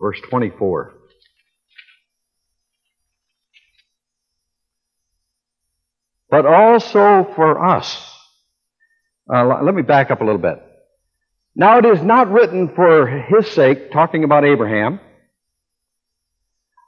Verse 0.01 0.21
24. 0.31 1.00
But 6.31 6.47
also 6.47 7.33
for 7.35 7.65
us. 7.65 8.07
Uh, 9.33 9.63
let 9.63 9.75
me 9.75 9.83
back 9.83 10.11
up 10.11 10.21
a 10.21 10.25
little 10.25 10.41
bit. 10.41 10.59
Now 11.55 11.79
it 11.79 11.85
is 11.85 12.03
not 12.03 12.31
written 12.31 12.69
for 12.75 13.07
his 13.07 13.51
sake, 13.51 13.91
talking 13.93 14.25
about 14.25 14.45
Abraham, 14.45 15.01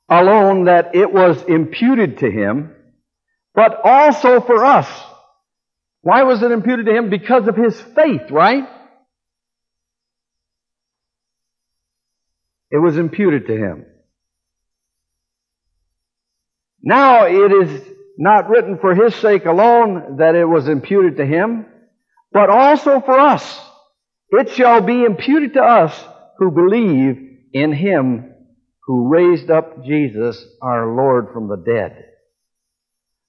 alone 0.09 0.65
that 0.65 0.95
it 0.95 1.13
was 1.13 1.43
imputed 1.43 2.19
to 2.19 2.31
him, 2.31 2.75
but 3.55 3.81
also 3.85 4.41
for 4.41 4.65
us. 4.65 4.89
Why 6.03 6.23
was 6.25 6.43
it 6.43 6.51
imputed 6.51 6.87
to 6.87 6.95
him? 6.95 7.11
Because 7.11 7.47
of 7.49 7.57
his 7.57 7.81
faith, 7.95 8.31
right? 8.31 8.65
It 12.71 12.79
was 12.79 12.97
imputed 12.97 13.47
to 13.49 13.57
him. 13.57 13.87
Now 16.83 17.27
it 17.27 17.53
is 17.53 17.92
not 18.19 18.49
written 18.49 18.79
for 18.79 18.95
his 18.95 19.15
sake 19.17 19.47
alone 19.47 20.17
that 20.19 20.35
it 20.35 20.45
was 20.45 20.69
imputed 20.69 21.17
to 21.17 21.27
him, 21.27 21.67
but 22.33 22.51
also 22.51 23.01
for 23.01 23.19
us. 23.19 23.61
It 24.31 24.51
shall 24.51 24.81
be 24.81 25.05
imputed 25.05 25.55
to 25.55 25.63
us 25.63 26.05
who 26.39 26.51
believe 26.51 27.17
in 27.53 27.73
him 27.73 28.33
who 28.87 29.09
raised 29.09 29.51
up 29.51 29.85
Jesus 29.85 30.45
our 30.61 30.95
Lord 30.95 31.29
from 31.33 31.49
the 31.49 31.57
dead, 31.57 32.05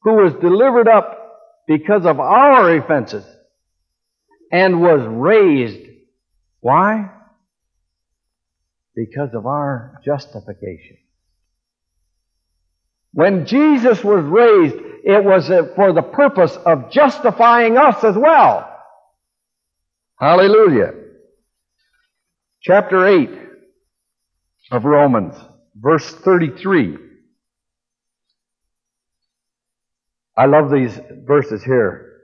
who 0.02 0.16
was 0.16 0.34
delivered 0.42 0.88
up 0.88 1.20
because 1.68 2.06
of 2.06 2.20
our 2.20 2.76
offenses 2.76 3.26
and 4.52 4.82
was 4.82 5.02
raised. 5.08 5.88
Why? 6.60 7.12
Because 8.96 9.30
of 9.34 9.46
our 9.46 10.00
justification. 10.04 10.98
When 13.14 13.46
Jesus 13.46 14.04
was 14.04 14.24
raised, 14.24 14.76
it 15.04 15.24
was 15.24 15.50
uh, 15.50 15.74
for 15.76 15.94
the 15.94 16.02
purpose 16.02 16.56
of 16.66 16.92
justifying 16.92 17.78
us 17.78 18.04
as 18.04 18.16
well. 18.16 18.70
Hallelujah. 20.20 20.94
Chapter 22.62 23.06
8 23.06 23.30
of 24.72 24.86
Romans, 24.86 25.36
verse 25.76 26.10
33. 26.10 26.98
I 30.36 30.46
love 30.46 30.72
these 30.72 31.00
verses 31.26 31.64
here. 31.64 32.22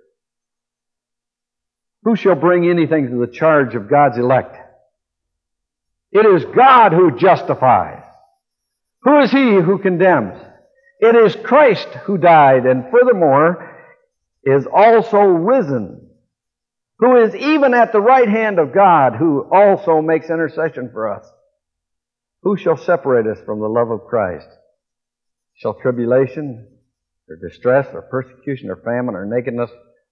Who 2.04 2.16
shall 2.16 2.36
bring 2.36 2.68
anything 2.68 3.10
to 3.10 3.20
the 3.20 3.32
charge 3.32 3.76
of 3.76 3.90
God's 3.90 4.18
elect? 4.18 4.56
It 6.12 6.26
is 6.26 6.46
God 6.56 6.94
who 6.94 7.20
justifies. 7.20 8.04
Who 9.04 9.20
is 9.20 9.32
he 9.32 9.56
who 9.56 9.78
condemns? 9.78 10.42
It 11.00 11.16
is 11.16 11.36
Christ 11.36 11.88
who 12.06 12.18
died 12.18 12.66
and 12.66 12.92
furthermore 12.92 13.78
is 14.44 14.66
also 14.66 15.20
risen, 15.20 16.10
who 17.00 17.18
is 17.24 17.34
even 17.36 17.74
at 17.74 17.92
the 17.92 18.02
right 18.02 18.28
hand 18.28 18.60
of 18.60 18.74
God, 18.74 19.16
who 19.16 19.48
also 19.52 20.02
makes 20.02 20.30
intercession 20.30 20.90
for 20.92 21.14
us. 21.14 21.26
Who 22.44 22.58
shall 22.58 22.78
separate 22.78 23.28
us 23.28 23.44
from 23.46 23.60
the 23.60 23.68
love 23.68 23.92
of 23.92 24.08
Christ? 24.08 24.48
Shall 25.56 25.74
tribulation, 25.74 26.68
or 27.30 27.36
distress, 27.36 27.88
or 27.94 28.02
persecution, 28.02 28.70
or 28.70 28.78
famine, 28.78 29.16
or 29.16 29.26
nakedness, 29.26 29.70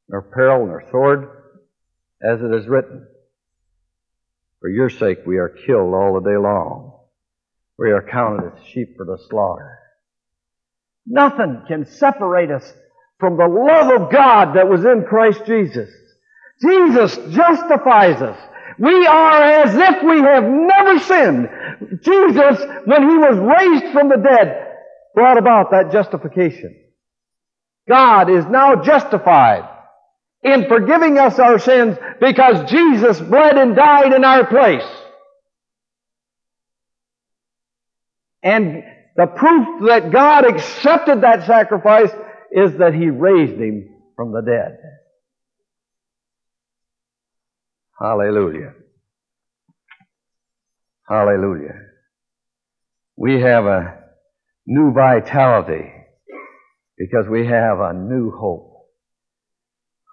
nor 0.09 0.21
peril, 0.21 0.67
nor 0.67 0.83
sword, 0.89 1.29
as 2.21 2.41
it 2.41 2.53
is 2.53 2.67
written, 2.67 3.07
For 4.59 4.69
your 4.69 4.89
sake 4.89 5.19
we 5.25 5.37
are 5.37 5.49
killed 5.49 5.93
all 5.93 6.13
the 6.13 6.29
day 6.29 6.37
long. 6.37 6.93
We 7.77 7.91
are 7.91 8.01
counted 8.01 8.53
as 8.53 8.65
sheep 8.67 8.95
for 8.97 9.05
the 9.05 9.17
slaughter. 9.29 9.79
Nothing 11.07 11.63
can 11.67 11.85
separate 11.85 12.51
us 12.51 12.73
from 13.19 13.37
the 13.37 13.47
love 13.47 14.01
of 14.01 14.11
God 14.11 14.55
that 14.55 14.69
was 14.69 14.83
in 14.83 15.05
Christ 15.07 15.41
Jesus. 15.45 15.89
Jesus 16.61 17.15
justifies 17.33 18.21
us. 18.21 18.37
We 18.77 19.07
are 19.07 19.41
as 19.41 19.73
if 19.73 20.03
we 20.03 20.19
have 20.21 20.43
never 20.43 20.99
sinned. 20.99 21.49
Jesus, 22.03 22.61
when 22.85 23.09
He 23.09 23.17
was 23.17 23.37
raised 23.37 23.93
from 23.93 24.09
the 24.09 24.17
dead, 24.17 24.67
brought 25.15 25.37
about 25.37 25.71
that 25.71 25.91
justification. 25.91 26.75
God 27.87 28.29
is 28.29 28.45
now 28.45 28.83
justified 28.83 29.67
in 30.43 30.67
forgiving 30.67 31.17
us 31.17 31.39
our 31.39 31.57
sins 31.57 31.97
because 32.19 32.69
Jesus 32.69 33.19
bled 33.19 33.57
and 33.57 33.75
died 33.75 34.13
in 34.13 34.23
our 34.23 34.45
place. 34.45 34.87
And 38.43 38.83
the 39.17 39.27
proof 39.27 39.67
that 39.87 40.11
God 40.11 40.45
accepted 40.45 41.21
that 41.21 41.45
sacrifice 41.47 42.11
is 42.51 42.77
that 42.77 42.93
He 42.93 43.09
raised 43.09 43.59
Him 43.59 43.89
from 44.15 44.31
the 44.31 44.41
dead. 44.41 44.77
Hallelujah. 47.99 48.73
Hallelujah. 51.09 51.81
We 53.15 53.41
have 53.41 53.65
a 53.65 53.97
new 54.67 54.93
vitality 54.93 55.91
because 56.97 57.25
we 57.29 57.47
have 57.47 57.79
a 57.79 57.93
new 57.93 58.31
hope. 58.31 58.87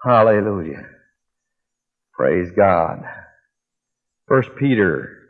Hallelujah. 0.04 0.86
Praise 2.14 2.50
God. 2.56 3.02
First 4.28 4.50
Peter 4.58 5.23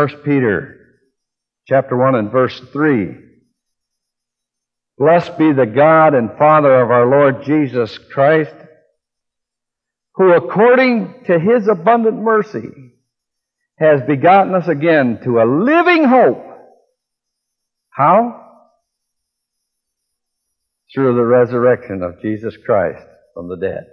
First 0.00 0.24
Peter 0.24 0.80
chapter 1.68 1.94
1 1.94 2.14
and 2.14 2.32
verse 2.32 2.58
3. 2.72 3.16
Blessed 4.96 5.36
be 5.36 5.52
the 5.52 5.66
God 5.66 6.14
and 6.14 6.38
Father 6.38 6.82
of 6.82 6.90
our 6.90 7.06
Lord 7.06 7.44
Jesus 7.44 7.98
Christ, 8.10 8.54
who 10.14 10.32
according 10.32 11.24
to 11.26 11.38
his 11.38 11.68
abundant 11.68 12.16
mercy 12.16 12.94
has 13.78 14.00
begotten 14.08 14.54
us 14.54 14.68
again 14.68 15.20
to 15.24 15.38
a 15.38 15.44
living 15.44 16.04
hope. 16.04 16.46
How? 17.90 18.42
Through 20.94 21.14
the 21.14 21.26
resurrection 21.26 22.02
of 22.02 22.22
Jesus 22.22 22.56
Christ 22.64 23.04
from 23.34 23.48
the 23.48 23.58
dead. 23.58 23.84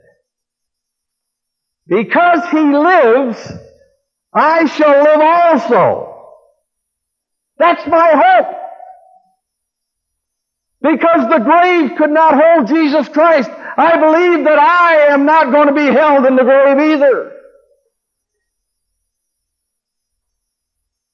Because 1.85 2.49
he 2.49 2.61
lives, 2.61 3.51
I 4.33 4.65
shall 4.65 5.03
live 5.03 5.21
also. 5.21 6.13
That's 7.57 7.85
my 7.87 8.11
hope. 8.13 8.55
Because 10.81 11.27
the 11.29 11.39
grave 11.39 11.97
could 11.97 12.11
not 12.11 12.35
hold 12.35 12.67
Jesus 12.67 13.07
Christ, 13.09 13.49
I 13.49 13.97
believe 13.97 14.45
that 14.45 14.59
I 14.59 15.07
am 15.13 15.25
not 15.25 15.51
going 15.51 15.67
to 15.67 15.73
be 15.73 15.85
held 15.85 16.25
in 16.25 16.35
the 16.35 16.43
grave 16.43 16.79
either. 16.79 17.33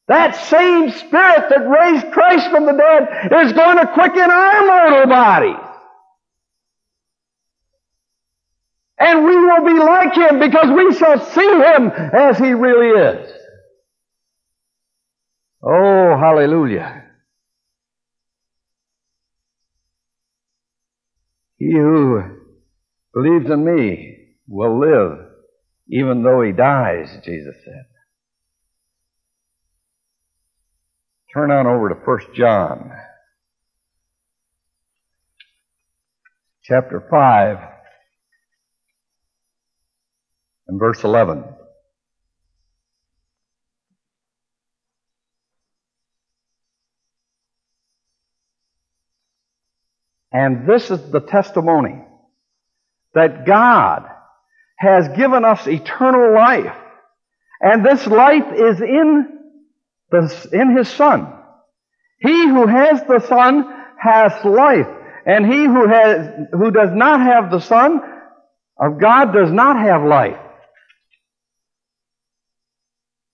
That 0.08 0.36
same 0.36 0.92
Spirit 0.92 1.50
that 1.50 1.68
raised 1.68 2.12
Christ 2.12 2.50
from 2.52 2.66
the 2.66 2.74
dead 2.74 3.46
is 3.46 3.54
going 3.54 3.78
to 3.78 3.88
quicken 3.94 4.30
our 4.30 4.66
mortal 4.66 5.08
bodies. 5.08 5.56
And 9.00 9.26
we 9.26 9.33
will 9.62 9.74
be 9.74 9.80
like 9.80 10.16
him 10.16 10.40
because 10.40 10.70
we 10.76 10.94
shall 10.98 11.20
see 11.32 11.42
him 11.42 11.88
as 11.90 12.38
he 12.38 12.52
really 12.54 12.88
is. 12.88 13.32
Oh, 15.64 16.18
hallelujah. 16.20 17.04
He 21.58 21.72
who 21.72 22.22
believes 23.14 23.50
in 23.50 23.64
me 23.64 24.36
will 24.48 24.80
live 24.80 25.20
even 25.88 26.24
though 26.24 26.42
he 26.42 26.52
dies, 26.52 27.10
Jesus 27.24 27.56
said. 27.64 27.86
Turn 31.34 31.52
on 31.52 31.66
over 31.66 31.90
to 31.90 31.96
1 31.96 32.20
John, 32.36 32.92
chapter 36.64 37.06
5, 37.10 37.73
and 40.68 40.80
verse 40.80 41.04
11. 41.04 41.44
And 50.32 50.68
this 50.68 50.90
is 50.90 51.12
the 51.12 51.20
testimony 51.20 52.04
that 53.14 53.46
God 53.46 54.06
has 54.78 55.08
given 55.10 55.46
us 55.46 55.68
eternal 55.68 56.34
life. 56.34 56.76
And 57.62 57.86
this 57.86 58.06
life 58.08 58.52
is 58.52 58.82
in, 58.82 59.28
the, 60.10 60.50
in 60.52 60.76
His 60.76 60.90
Son. 60.90 61.32
He 62.20 62.48
who 62.48 62.66
has 62.66 63.02
the 63.04 63.24
Son 63.28 63.66
has 64.00 64.34
life. 64.44 64.88
And 65.26 65.46
he 65.46 65.64
who 65.64 65.88
has, 65.88 66.28
who 66.52 66.72
does 66.72 66.90
not 66.92 67.22
have 67.22 67.50
the 67.52 67.62
Son 67.62 68.02
of 68.78 69.00
God 69.00 69.34
does 69.34 69.52
not 69.52 69.78
have 69.78 70.04
life. 70.04 70.43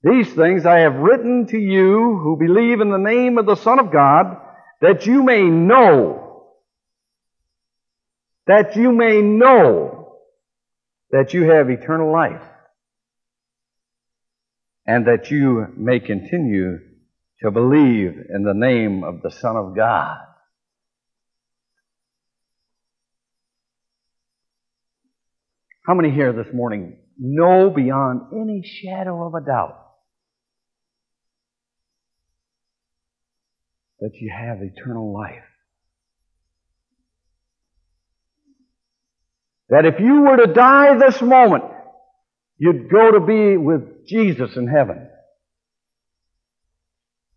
These 0.01 0.33
things 0.33 0.65
I 0.65 0.79
have 0.79 0.95
written 0.95 1.47
to 1.47 1.57
you 1.57 2.17
who 2.23 2.37
believe 2.37 2.79
in 2.79 2.89
the 2.89 2.97
name 2.97 3.37
of 3.37 3.45
the 3.45 3.55
Son 3.55 3.79
of 3.79 3.91
God, 3.91 4.37
that 4.81 5.05
you 5.05 5.23
may 5.23 5.43
know, 5.43 6.45
that 8.47 8.77
you 8.77 8.93
may 8.93 9.21
know 9.21 10.15
that 11.11 11.33
you 11.33 11.49
have 11.49 11.69
eternal 11.69 12.13
life, 12.13 12.41
and 14.85 15.05
that 15.07 15.31
you 15.31 15.67
may 15.75 15.99
continue 15.99 16.77
to 17.41 17.51
believe 17.51 18.13
in 18.33 18.43
the 18.43 18.53
name 18.53 19.03
of 19.03 19.21
the 19.21 19.31
Son 19.31 19.57
of 19.57 19.75
God. 19.75 20.17
How 25.85 25.93
many 25.93 26.11
here 26.11 26.31
this 26.31 26.53
morning 26.53 26.99
know 27.17 27.69
beyond 27.69 28.21
any 28.31 28.63
shadow 28.63 29.27
of 29.27 29.33
a 29.33 29.45
doubt 29.45 29.88
that 34.01 34.11
you 34.15 34.31
have 34.35 34.61
eternal 34.61 35.13
life? 35.13 35.43
That 39.69 39.85
if 39.85 39.99
you 39.99 40.21
were 40.21 40.37
to 40.37 40.53
die 40.53 40.97
this 40.97 41.21
moment, 41.21 41.63
you'd 42.57 42.89
go 42.89 43.11
to 43.11 43.19
be 43.19 43.57
with 43.57 44.07
Jesus 44.07 44.55
in 44.55 44.67
heaven. 44.67 45.07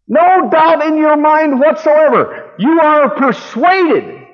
No 0.08 0.48
doubt 0.50 0.84
in 0.86 0.96
your 0.96 1.16
mind 1.16 1.60
whatsoever. 1.60 2.54
You 2.58 2.80
are 2.80 3.10
persuaded 3.16 4.26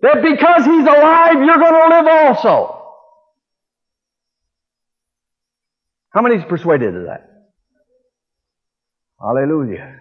that 0.00 0.22
because 0.22 0.64
He's 0.64 0.86
alive, 0.86 1.34
you're 1.34 1.58
going 1.58 1.90
to 1.90 1.96
live 1.96 2.06
also. 2.06 2.74
How 6.10 6.22
many 6.22 6.36
is 6.36 6.44
persuaded 6.48 6.94
of 6.94 7.04
that? 7.06 7.28
Hallelujah. 9.20 10.00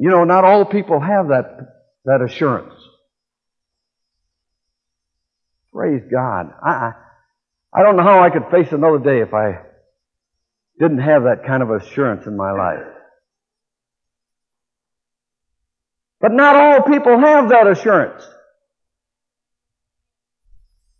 You 0.00 0.08
know, 0.08 0.24
not 0.24 0.44
all 0.44 0.64
people 0.64 0.98
have 0.98 1.28
that, 1.28 1.58
that 2.06 2.22
assurance. 2.22 2.72
Praise 5.74 6.00
God. 6.10 6.46
I, 6.64 6.92
I 7.70 7.82
don't 7.82 7.98
know 7.98 8.02
how 8.02 8.22
I 8.22 8.30
could 8.30 8.50
face 8.50 8.72
another 8.72 8.98
day 8.98 9.20
if 9.20 9.34
I 9.34 9.60
didn't 10.78 11.00
have 11.00 11.24
that 11.24 11.44
kind 11.46 11.62
of 11.62 11.70
assurance 11.70 12.26
in 12.26 12.34
my 12.34 12.50
life. 12.50 12.86
But 16.18 16.32
not 16.32 16.56
all 16.56 16.82
people 16.84 17.18
have 17.18 17.50
that 17.50 17.66
assurance. 17.66 18.26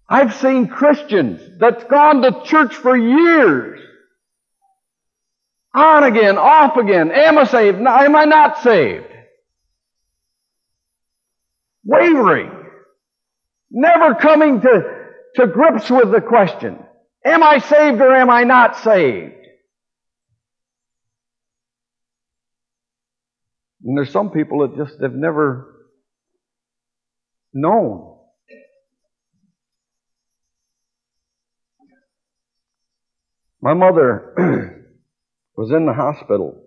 I've 0.07 0.35
seen 0.35 0.69
Christians 0.69 1.41
that's 1.59 1.85
gone 1.85 2.21
to 2.21 2.43
church 2.45 2.75
for 2.75 2.95
years. 2.95 3.81
On 5.75 6.03
again, 6.03 6.37
off 6.37 6.77
again. 6.77 7.13
Am 7.13 7.39
I 7.39 7.45
saved? 7.45 7.79
Am 7.79 8.17
I 8.17 8.25
not 8.25 8.63
saved? 8.63 9.07
Wavering. 11.85 12.51
Never 13.71 14.17
coming 14.17 14.61
to, 14.61 14.83
to 15.37 15.47
grips 15.47 15.89
with 15.91 16.11
the 16.11 16.21
question. 16.21 16.79
Am 17.25 17.43
I 17.43 17.59
saved 17.59 18.01
or 18.01 18.13
am 18.15 18.31
I 18.31 18.45
not 18.45 18.77
saved? 18.79 19.35
And 23.85 23.97
there's 23.97 24.11
some 24.11 24.31
people 24.31 24.61
that 24.61 24.77
just 24.77 25.01
have 25.01 25.15
never 25.15 25.89
known. 27.53 28.17
My 33.63 33.75
mother 33.75 34.79
was 35.61 35.71
in 35.73 35.85
the 35.85 35.93
hospital. 35.93 36.59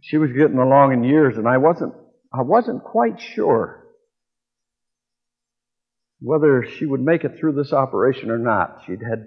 She 0.00 0.16
was 0.16 0.30
getting 0.30 0.58
along 0.58 0.92
in 0.92 1.02
years, 1.02 1.36
and 1.36 1.48
I 1.48 1.56
wasn't, 1.56 1.94
I 2.32 2.42
wasn't 2.42 2.84
quite 2.84 3.20
sure 3.20 3.84
whether 6.20 6.64
she 6.78 6.86
would 6.86 7.00
make 7.00 7.24
it 7.24 7.40
through 7.40 7.54
this 7.54 7.72
operation 7.72 8.30
or 8.30 8.38
not. 8.38 8.82
She'd 8.86 9.02
had 9.02 9.26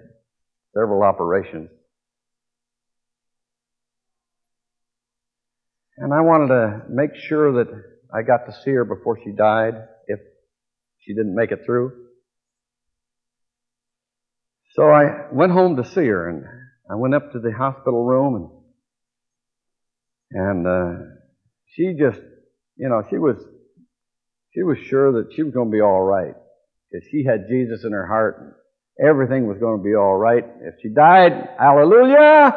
several 0.72 1.02
operations. 1.02 1.68
And 5.98 6.14
I 6.14 6.22
wanted 6.22 6.48
to 6.48 6.82
make 6.88 7.10
sure 7.28 7.62
that 7.62 7.68
I 8.10 8.22
got 8.22 8.46
to 8.46 8.58
see 8.64 8.70
her 8.70 8.86
before 8.86 9.18
she 9.22 9.32
died 9.32 9.74
if 10.06 10.20
she 11.00 11.12
didn't 11.12 11.34
make 11.34 11.52
it 11.52 11.66
through. 11.66 12.05
So 14.76 14.82
I 14.82 15.32
went 15.32 15.52
home 15.52 15.76
to 15.76 15.84
see 15.84 16.04
her 16.04 16.28
and 16.28 16.44
I 16.90 16.96
went 16.96 17.14
up 17.14 17.32
to 17.32 17.38
the 17.38 17.50
hospital 17.50 18.04
room 18.04 18.52
and, 20.30 20.48
and, 20.48 20.66
uh, 20.66 21.04
she 21.74 21.94
just, 21.98 22.20
you 22.76 22.88
know, 22.88 23.02
she 23.08 23.16
was, 23.16 23.36
she 24.52 24.62
was 24.62 24.76
sure 24.78 25.12
that 25.12 25.32
she 25.34 25.42
was 25.42 25.54
going 25.54 25.68
to 25.68 25.72
be 25.72 25.80
all 25.80 26.02
right 26.02 26.34
because 26.90 27.08
she 27.10 27.24
had 27.24 27.48
Jesus 27.48 27.84
in 27.84 27.92
her 27.92 28.06
heart 28.06 28.36
and 28.38 29.08
everything 29.08 29.46
was 29.46 29.58
going 29.58 29.78
to 29.78 29.82
be 29.82 29.94
all 29.94 30.16
right. 30.16 30.44
If 30.44 30.74
she 30.82 30.90
died, 30.90 31.32
hallelujah. 31.58 32.54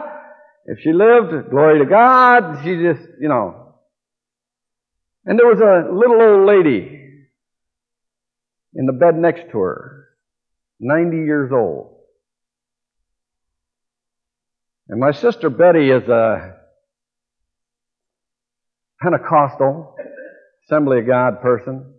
If 0.66 0.80
she 0.82 0.92
lived, 0.92 1.50
glory 1.50 1.80
to 1.80 1.86
God. 1.86 2.64
She 2.66 2.76
just, 2.76 3.02
you 3.22 3.30
know. 3.30 3.76
And 5.26 5.40
there 5.40 5.48
was 5.48 5.60
a 5.60 5.94
little 5.94 6.22
old 6.22 6.48
lady 6.48 7.00
in 8.76 8.86
the 8.86 8.94
bed 8.94 9.16
next 9.16 9.52
to 9.52 9.60
her, 9.60 10.10
90 10.82 11.18
years 11.18 11.52
old. 11.54 11.99
And 14.90 15.00
my 15.00 15.12
sister 15.12 15.52
Betty 15.52 15.92
is 15.92 16.08
a 16.10 16.56
Pentecostal 19.00 19.96
Assembly 20.66 21.00
of 21.00 21.08
God 21.08 21.42
person. 21.42 21.94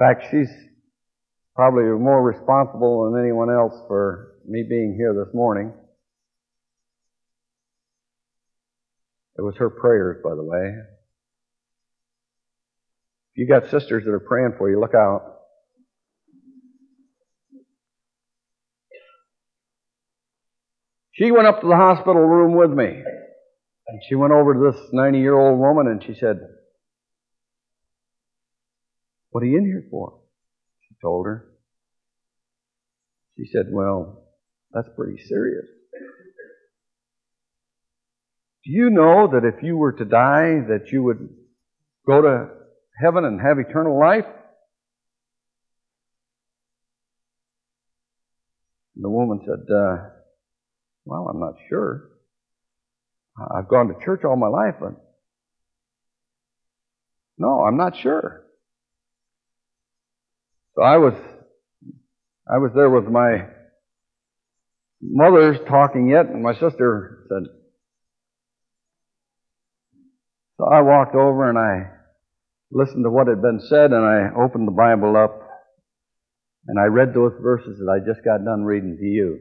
In 0.00 0.06
fact, 0.06 0.24
she's 0.30 0.48
probably 1.54 1.82
more 1.84 2.22
responsible 2.22 3.10
than 3.10 3.22
anyone 3.22 3.50
else 3.50 3.74
for 3.86 4.32
me 4.46 4.64
being 4.66 4.94
here 4.96 5.12
this 5.12 5.34
morning. 5.34 5.74
It 9.36 9.42
was 9.42 9.56
her 9.58 9.68
prayers, 9.68 10.22
by 10.24 10.34
the 10.34 10.42
way. 10.42 10.74
If 13.34 13.36
you 13.36 13.46
got 13.46 13.70
sisters 13.70 14.04
that 14.04 14.10
are 14.10 14.20
praying 14.20 14.54
for 14.56 14.70
you, 14.70 14.80
look 14.80 14.94
out. 14.94 15.37
She 21.18 21.32
went 21.32 21.48
up 21.48 21.60
to 21.60 21.66
the 21.66 21.74
hospital 21.74 22.22
room 22.22 22.54
with 22.54 22.70
me. 22.70 22.84
And 22.84 24.02
she 24.08 24.14
went 24.14 24.32
over 24.32 24.54
to 24.54 24.70
this 24.70 24.80
90 24.92 25.18
year 25.18 25.36
old 25.36 25.58
woman 25.58 25.88
and 25.88 26.02
she 26.04 26.14
said, 26.14 26.38
What 29.30 29.42
are 29.42 29.46
you 29.46 29.58
in 29.58 29.64
here 29.64 29.84
for? 29.90 30.20
She 30.86 30.94
told 31.02 31.26
her. 31.26 31.46
She 33.36 33.46
said, 33.52 33.66
Well, 33.70 34.22
that's 34.72 34.88
pretty 34.94 35.20
serious. 35.24 35.66
Do 38.64 38.72
you 38.72 38.90
know 38.90 39.28
that 39.32 39.44
if 39.44 39.62
you 39.62 39.76
were 39.76 39.92
to 39.92 40.04
die, 40.04 40.60
that 40.68 40.92
you 40.92 41.02
would 41.02 41.30
go 42.06 42.20
to 42.20 42.48
heaven 43.00 43.24
and 43.24 43.40
have 43.40 43.58
eternal 43.58 43.98
life? 43.98 44.26
The 48.94 49.08
woman 49.08 49.40
said, 49.46 49.74
uh, 49.74 50.17
Well, 51.08 51.26
I'm 51.26 51.40
not 51.40 51.54
sure. 51.70 52.10
I've 53.56 53.66
gone 53.66 53.88
to 53.88 54.04
church 54.04 54.24
all 54.24 54.36
my 54.36 54.48
life, 54.48 54.74
but 54.78 54.92
no, 57.38 57.64
I'm 57.64 57.78
not 57.78 57.96
sure. 57.96 58.44
So 60.74 60.82
I 60.82 60.98
was, 60.98 61.14
I 62.46 62.58
was 62.58 62.72
there 62.74 62.90
with 62.90 63.06
my 63.06 63.46
mother 65.00 65.56
talking 65.66 66.10
yet, 66.10 66.26
and 66.26 66.42
my 66.42 66.52
sister 66.52 67.24
said, 67.30 67.44
so 70.58 70.66
I 70.66 70.82
walked 70.82 71.14
over 71.14 71.48
and 71.48 71.58
I 71.58 71.90
listened 72.70 73.04
to 73.04 73.10
what 73.10 73.28
had 73.28 73.40
been 73.40 73.60
said, 73.60 73.92
and 73.92 74.04
I 74.04 74.28
opened 74.38 74.68
the 74.68 74.72
Bible 74.72 75.16
up 75.16 75.40
and 76.66 76.78
I 76.78 76.84
read 76.84 77.14
those 77.14 77.32
verses 77.40 77.78
that 77.78 77.90
I 77.90 78.06
just 78.06 78.22
got 78.26 78.44
done 78.44 78.62
reading 78.62 78.98
to 78.98 79.06
you. 79.06 79.38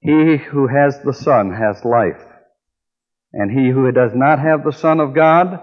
He 0.00 0.36
who 0.36 0.66
has 0.66 0.98
the 1.04 1.12
Son 1.12 1.52
has 1.52 1.84
life, 1.84 2.22
and 3.32 3.50
he 3.50 3.70
who 3.70 3.90
does 3.92 4.12
not 4.14 4.38
have 4.38 4.64
the 4.64 4.72
Son 4.72 4.98
of 4.98 5.14
God 5.14 5.60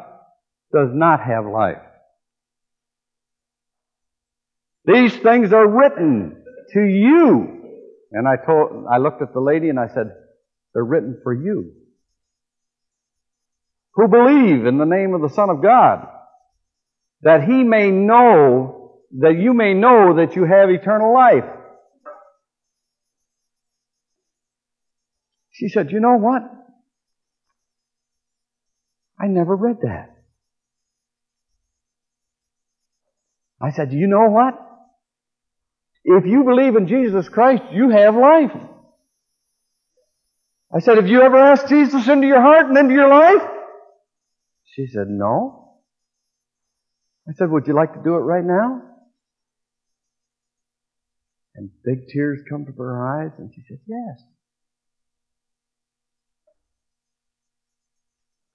does 0.73 0.89
not 0.93 1.21
have 1.21 1.45
life. 1.45 1.81
These 4.85 5.17
things 5.17 5.51
are 5.51 5.67
written 5.67 6.43
to 6.73 6.79
you. 6.79 7.53
And 8.11 8.27
I 8.27 8.37
told, 8.45 8.85
I 8.89 8.99
looked 8.99 9.21
at 9.21 9.33
the 9.33 9.41
lady 9.41 9.69
and 9.69 9.79
I 9.79 9.87
said, 9.87 10.11
they're 10.73 10.83
written 10.83 11.19
for 11.23 11.33
you. 11.33 11.73
Who 13.95 14.07
believe 14.07 14.65
in 14.65 14.77
the 14.77 14.85
name 14.85 15.13
of 15.13 15.21
the 15.21 15.35
Son 15.35 15.49
of 15.49 15.61
God, 15.61 16.07
that 17.23 17.43
he 17.43 17.63
may 17.63 17.89
know, 17.89 19.01
that 19.19 19.37
you 19.37 19.53
may 19.53 19.73
know 19.73 20.17
that 20.17 20.35
you 20.35 20.45
have 20.45 20.69
eternal 20.69 21.13
life. 21.13 21.43
She 25.57 25.69
said, 25.69 25.91
You 25.91 25.99
know 25.99 26.17
what? 26.17 26.43
I 29.19 29.25
never 29.25 29.55
read 29.55 29.77
that. 29.81 30.15
I 33.59 33.71
said, 33.71 33.89
Do 33.89 33.95
You 33.95 34.07
know 34.07 34.29
what? 34.29 34.53
If 36.03 36.25
you 36.25 36.43
believe 36.43 36.75
in 36.75 36.87
Jesus 36.87 37.27
Christ, 37.27 37.63
you 37.73 37.89
have 37.89 38.15
life. 38.15 38.51
I 40.73 40.79
said, 40.79 40.97
Have 40.97 41.07
you 41.07 41.21
ever 41.21 41.37
asked 41.37 41.69
Jesus 41.69 42.07
into 42.07 42.27
your 42.27 42.41
heart 42.41 42.67
and 42.67 42.77
into 42.77 42.93
your 42.93 43.09
life? 43.09 43.41
She 44.75 44.85
said, 44.85 45.07
No. 45.07 45.79
I 47.27 47.33
said, 47.33 47.49
Would 47.49 47.65
you 47.65 47.73
like 47.73 47.93
to 47.93 48.03
do 48.03 48.13
it 48.13 48.19
right 48.19 48.45
now? 48.45 48.83
And 51.55 51.71
big 51.83 52.07
tears 52.13 52.41
come 52.47 52.67
to 52.67 52.71
her 52.73 53.23
eyes, 53.23 53.31
and 53.39 53.51
she 53.55 53.63
said, 53.67 53.79
Yes. 53.87 54.23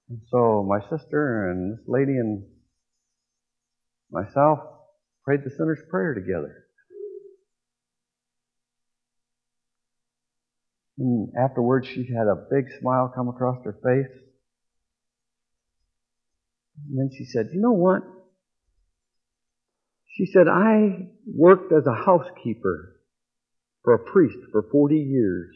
And 0.09 0.19
so 0.29 0.63
my 0.67 0.79
sister 0.89 1.51
and 1.51 1.77
this 1.77 1.85
lady 1.87 2.17
and 2.17 2.43
myself 4.11 4.59
prayed 5.23 5.41
the 5.43 5.49
sinner's 5.49 5.81
prayer 5.89 6.13
together. 6.13 6.65
And 10.97 11.29
afterwards, 11.37 11.87
she 11.87 12.05
had 12.05 12.27
a 12.27 12.47
big 12.51 12.65
smile 12.79 13.11
come 13.15 13.27
across 13.27 13.63
her 13.63 13.73
face. 13.73 14.15
And 16.89 16.97
then 16.99 17.09
she 17.17 17.25
said, 17.25 17.49
You 17.51 17.61
know 17.61 17.71
what? 17.71 18.03
She 20.15 20.27
said, 20.27 20.47
I 20.47 21.09
worked 21.25 21.73
as 21.73 21.87
a 21.87 22.05
housekeeper 22.05 22.99
for 23.83 23.95
a 23.95 23.99
priest 23.99 24.37
for 24.51 24.67
40 24.71 24.95
years. 24.95 25.55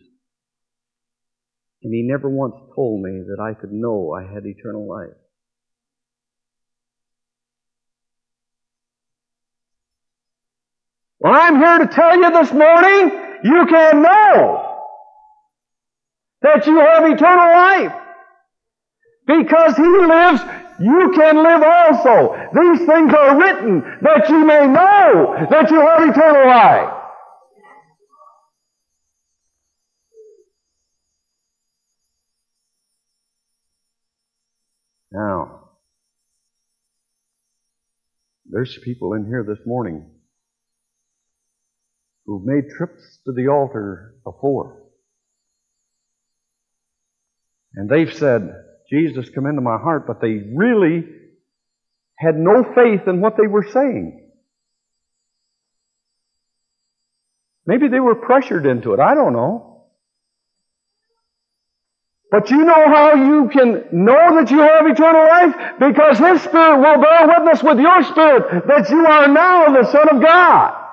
And 1.83 1.93
he 1.93 2.01
never 2.03 2.29
once 2.29 2.55
told 2.75 3.01
me 3.01 3.21
that 3.27 3.39
I 3.41 3.53
could 3.53 3.71
know 3.71 4.11
I 4.13 4.23
had 4.23 4.45
eternal 4.45 4.87
life. 4.87 5.15
Well, 11.19 11.33
I'm 11.33 11.57
here 11.57 11.79
to 11.79 11.87
tell 11.87 12.15
you 12.15 12.31
this 12.31 12.51
morning, 12.51 13.11
you 13.43 13.65
can 13.67 14.01
know 14.01 14.67
that 16.41 16.65
you 16.67 16.79
have 16.79 17.03
eternal 17.09 17.53
life. 17.53 17.93
Because 19.25 19.75
He 19.75 19.83
lives, 19.83 20.41
you 20.79 21.11
can 21.15 21.43
live 21.43 21.63
also. 21.63 22.49
These 22.53 22.87
things 22.87 23.13
are 23.13 23.37
written 23.37 23.81
that 24.01 24.29
you 24.29 24.45
may 24.45 24.67
know 24.67 25.47
that 25.49 25.71
you 25.71 25.79
have 25.79 26.09
eternal 26.09 26.47
life. 26.47 26.96
There's 38.49 38.77
people 38.83 39.13
in 39.13 39.25
here 39.25 39.43
this 39.47 39.65
morning 39.65 40.09
who've 42.25 42.45
made 42.45 42.69
trips 42.77 43.19
to 43.25 43.31
the 43.31 43.47
altar 43.47 44.15
before. 44.23 44.83
And 47.73 47.89
they've 47.89 48.13
said, 48.13 48.53
Jesus, 48.89 49.29
come 49.29 49.45
into 49.45 49.61
my 49.61 49.77
heart, 49.77 50.07
but 50.07 50.21
they 50.21 50.41
really 50.55 51.05
had 52.15 52.35
no 52.37 52.63
faith 52.75 53.07
in 53.07 53.21
what 53.21 53.35
they 53.37 53.47
were 53.47 53.67
saying. 53.71 54.29
Maybe 57.65 57.89
they 57.89 57.99
were 57.99 58.15
pressured 58.15 58.65
into 58.65 58.93
it. 58.93 58.99
I 58.99 59.13
don't 59.13 59.33
know. 59.33 59.76
But 62.29 62.51
you 62.51 62.57
know 62.57 62.87
how 62.87 63.13
you 63.15 63.49
can 63.49 63.85
know 63.91 64.35
that 64.35 64.51
you 64.51 64.59
have 64.59 64.85
eternal 64.85 65.27
life? 65.27 65.79
Because 65.79 66.19
His 66.19 66.41
Spirit 66.41 66.77
will 66.77 67.01
bear 67.01 67.27
witness 67.27 67.63
with 67.63 67.79
your 67.79 68.03
spirit 68.03 68.67
that 68.67 68.89
you 68.89 69.05
are 69.05 69.27
now 69.29 69.73
the 69.73 69.89
Son 69.89 70.09
of 70.09 70.21
God. 70.21 70.83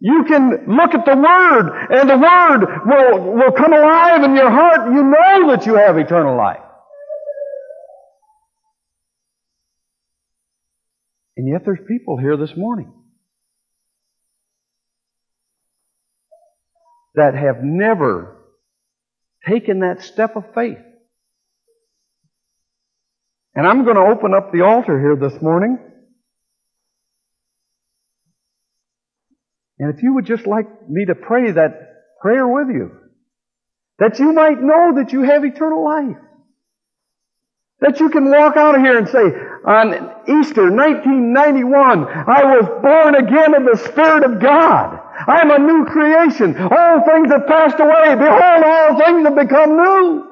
You 0.00 0.24
can 0.24 0.66
look 0.66 0.94
at 0.94 1.06
the 1.06 1.16
Word, 1.16 1.86
and 1.90 2.10
the 2.10 2.18
Word 2.18 2.66
will, 2.84 3.34
will 3.34 3.52
come 3.52 3.72
alive 3.72 4.24
in 4.24 4.34
your 4.34 4.50
heart. 4.50 4.92
You 4.92 5.02
know 5.02 5.50
that 5.50 5.64
you 5.64 5.76
have 5.76 5.96
eternal 5.96 6.36
life. 6.36 6.60
And 11.36 11.48
yet 11.48 11.62
there's 11.64 11.78
people 11.86 12.18
here 12.18 12.36
this 12.36 12.56
morning 12.56 12.92
that 17.14 17.34
have 17.34 17.62
never 17.62 18.43
taken 19.48 19.80
that 19.80 20.02
step 20.02 20.36
of 20.36 20.44
faith. 20.54 20.78
And 23.54 23.66
I'm 23.66 23.84
going 23.84 23.96
to 23.96 24.02
open 24.02 24.34
up 24.34 24.52
the 24.52 24.64
altar 24.64 24.98
here 24.98 25.16
this 25.16 25.40
morning. 25.40 25.78
And 29.78 29.94
if 29.94 30.02
you 30.02 30.14
would 30.14 30.26
just 30.26 30.46
like 30.46 30.66
me 30.88 31.04
to 31.06 31.14
pray 31.14 31.50
that 31.52 31.72
prayer 32.20 32.46
with 32.46 32.68
you, 32.68 32.90
that 33.98 34.18
you 34.18 34.32
might 34.32 34.60
know 34.60 34.94
that 34.96 35.12
you 35.12 35.22
have 35.22 35.44
eternal 35.44 35.84
life. 35.84 36.16
That 37.80 38.00
you 38.00 38.08
can 38.08 38.30
walk 38.30 38.56
out 38.56 38.76
of 38.76 38.80
here 38.80 38.98
and 38.98 39.08
say, 39.08 39.22
on 39.66 39.94
Easter 40.28 40.70
1991, 40.70 42.04
I 42.06 42.44
was 42.44 42.68
born 42.82 43.14
again 43.14 43.54
in 43.54 43.64
the 43.64 43.78
Spirit 43.78 44.24
of 44.24 44.40
God. 44.40 45.00
I'm 45.26 45.50
a 45.50 45.58
new 45.58 45.86
creation. 45.86 46.56
All 46.58 47.00
things 47.06 47.30
have 47.30 47.46
passed 47.46 47.80
away. 47.80 48.14
Behold, 48.14 48.64
all 48.64 48.98
things 48.98 49.24
have 49.26 49.36
become 49.36 49.76
new. 49.76 50.26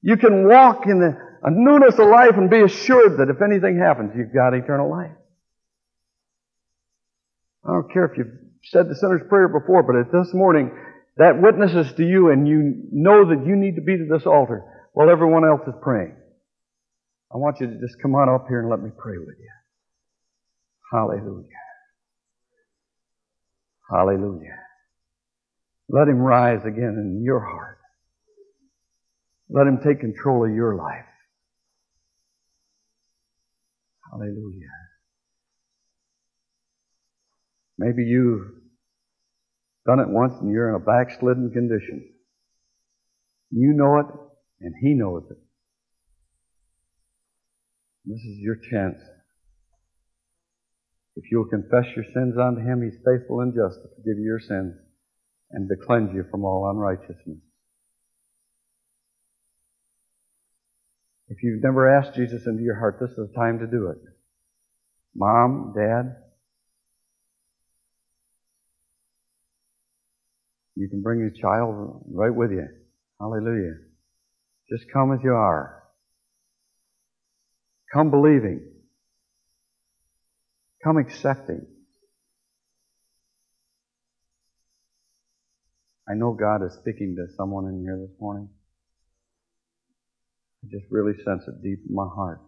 You 0.00 0.16
can 0.16 0.48
walk 0.48 0.86
in 0.86 1.00
the, 1.00 1.16
a 1.42 1.50
newness 1.50 1.98
of 1.98 2.08
life 2.08 2.36
and 2.36 2.48
be 2.48 2.62
assured 2.62 3.18
that 3.18 3.28
if 3.28 3.42
anything 3.42 3.78
happens, 3.78 4.12
you've 4.16 4.32
got 4.32 4.54
eternal 4.54 4.90
life. 4.90 5.12
I 7.64 7.72
don't 7.72 7.92
care 7.92 8.06
if 8.06 8.16
you've 8.16 8.38
said 8.64 8.88
the 8.88 8.96
sinner's 8.96 9.22
prayer 9.28 9.48
before, 9.48 9.82
but 9.82 10.10
this 10.10 10.32
morning 10.32 10.72
that 11.18 11.40
witnesses 11.40 11.92
to 11.94 12.04
you 12.04 12.30
and 12.30 12.48
you 12.48 12.88
know 12.90 13.28
that 13.28 13.46
you 13.46 13.54
need 13.54 13.76
to 13.76 13.82
be 13.82 13.98
to 13.98 14.06
this 14.10 14.26
altar 14.26 14.64
while 14.92 15.10
everyone 15.10 15.44
else 15.44 15.62
is 15.66 15.74
praying, 15.80 16.16
I 17.32 17.38
want 17.38 17.60
you 17.60 17.66
to 17.66 17.80
just 17.80 18.00
come 18.00 18.14
on 18.14 18.28
up 18.28 18.46
here 18.48 18.60
and 18.60 18.70
let 18.70 18.80
me 18.80 18.90
pray 18.96 19.16
with 19.18 19.36
you. 19.38 19.50
Hallelujah. 20.90 21.48
Hallelujah. 23.90 24.58
Let 25.88 26.08
Him 26.08 26.18
rise 26.18 26.60
again 26.64 26.96
in 26.98 27.22
your 27.24 27.40
heart. 27.40 27.78
Let 29.48 29.66
Him 29.66 29.80
take 29.84 30.00
control 30.00 30.44
of 30.44 30.54
your 30.54 30.76
life. 30.76 31.06
Hallelujah. 34.10 34.68
Maybe 37.78 38.02
you've 38.04 38.46
done 39.86 40.00
it 40.00 40.08
once 40.08 40.34
and 40.40 40.52
you're 40.52 40.68
in 40.68 40.74
a 40.74 40.84
backslidden 40.84 41.50
condition. 41.50 42.10
You 43.50 43.72
know 43.72 43.98
it 43.98 44.06
and 44.62 44.74
He 44.80 44.94
knows 44.94 45.24
it. 45.30 45.38
This 48.04 48.18
is 48.18 48.38
your 48.38 48.56
chance. 48.56 48.98
If 51.16 51.24
you'll 51.30 51.48
confess 51.48 51.84
your 51.94 52.04
sins 52.14 52.36
unto 52.38 52.60
Him, 52.60 52.82
He's 52.82 52.98
faithful 53.04 53.40
and 53.40 53.52
just 53.54 53.82
to 53.82 53.88
forgive 53.96 54.18
you 54.18 54.24
your 54.24 54.40
sins 54.40 54.74
and 55.50 55.68
to 55.68 55.76
cleanse 55.86 56.14
you 56.14 56.24
from 56.30 56.44
all 56.44 56.70
unrighteousness. 56.70 57.38
If 61.28 61.42
you've 61.42 61.62
never 61.62 61.88
asked 61.88 62.14
Jesus 62.14 62.46
into 62.46 62.62
your 62.62 62.78
heart, 62.78 62.98
this 63.00 63.10
is 63.10 63.16
the 63.16 63.34
time 63.34 63.58
to 63.60 63.66
do 63.66 63.88
it. 63.88 63.98
Mom, 65.14 65.72
Dad, 65.76 66.16
you 70.74 70.88
can 70.88 71.02
bring 71.02 71.20
your 71.20 71.30
child 71.30 72.04
right 72.10 72.34
with 72.34 72.50
you. 72.50 72.66
Hallelujah. 73.20 73.91
Just 74.72 74.90
come 74.90 75.12
as 75.12 75.20
you 75.22 75.32
are. 75.32 75.82
Come 77.92 78.10
believing. 78.10 78.62
Come 80.82 80.96
accepting. 80.96 81.66
I 86.08 86.14
know 86.14 86.32
God 86.32 86.64
is 86.64 86.72
speaking 86.80 87.16
to 87.16 87.26
someone 87.36 87.66
in 87.66 87.82
here 87.82 87.98
this 88.00 88.18
morning. 88.18 88.48
I 90.64 90.68
just 90.70 90.90
really 90.90 91.16
sense 91.22 91.42
it 91.46 91.62
deep 91.62 91.80
in 91.86 91.94
my 91.94 92.06
heart. 92.06 92.40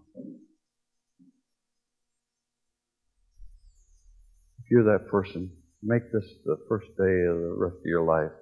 If 4.58 4.70
you're 4.70 4.84
that 4.84 5.08
person, 5.10 5.50
make 5.82 6.10
this 6.10 6.24
the 6.46 6.56
first 6.70 6.86
day 6.96 7.02
of 7.28 7.36
the 7.36 7.54
rest 7.58 7.76
of 7.76 7.84
your 7.84 8.04
life. 8.04 8.32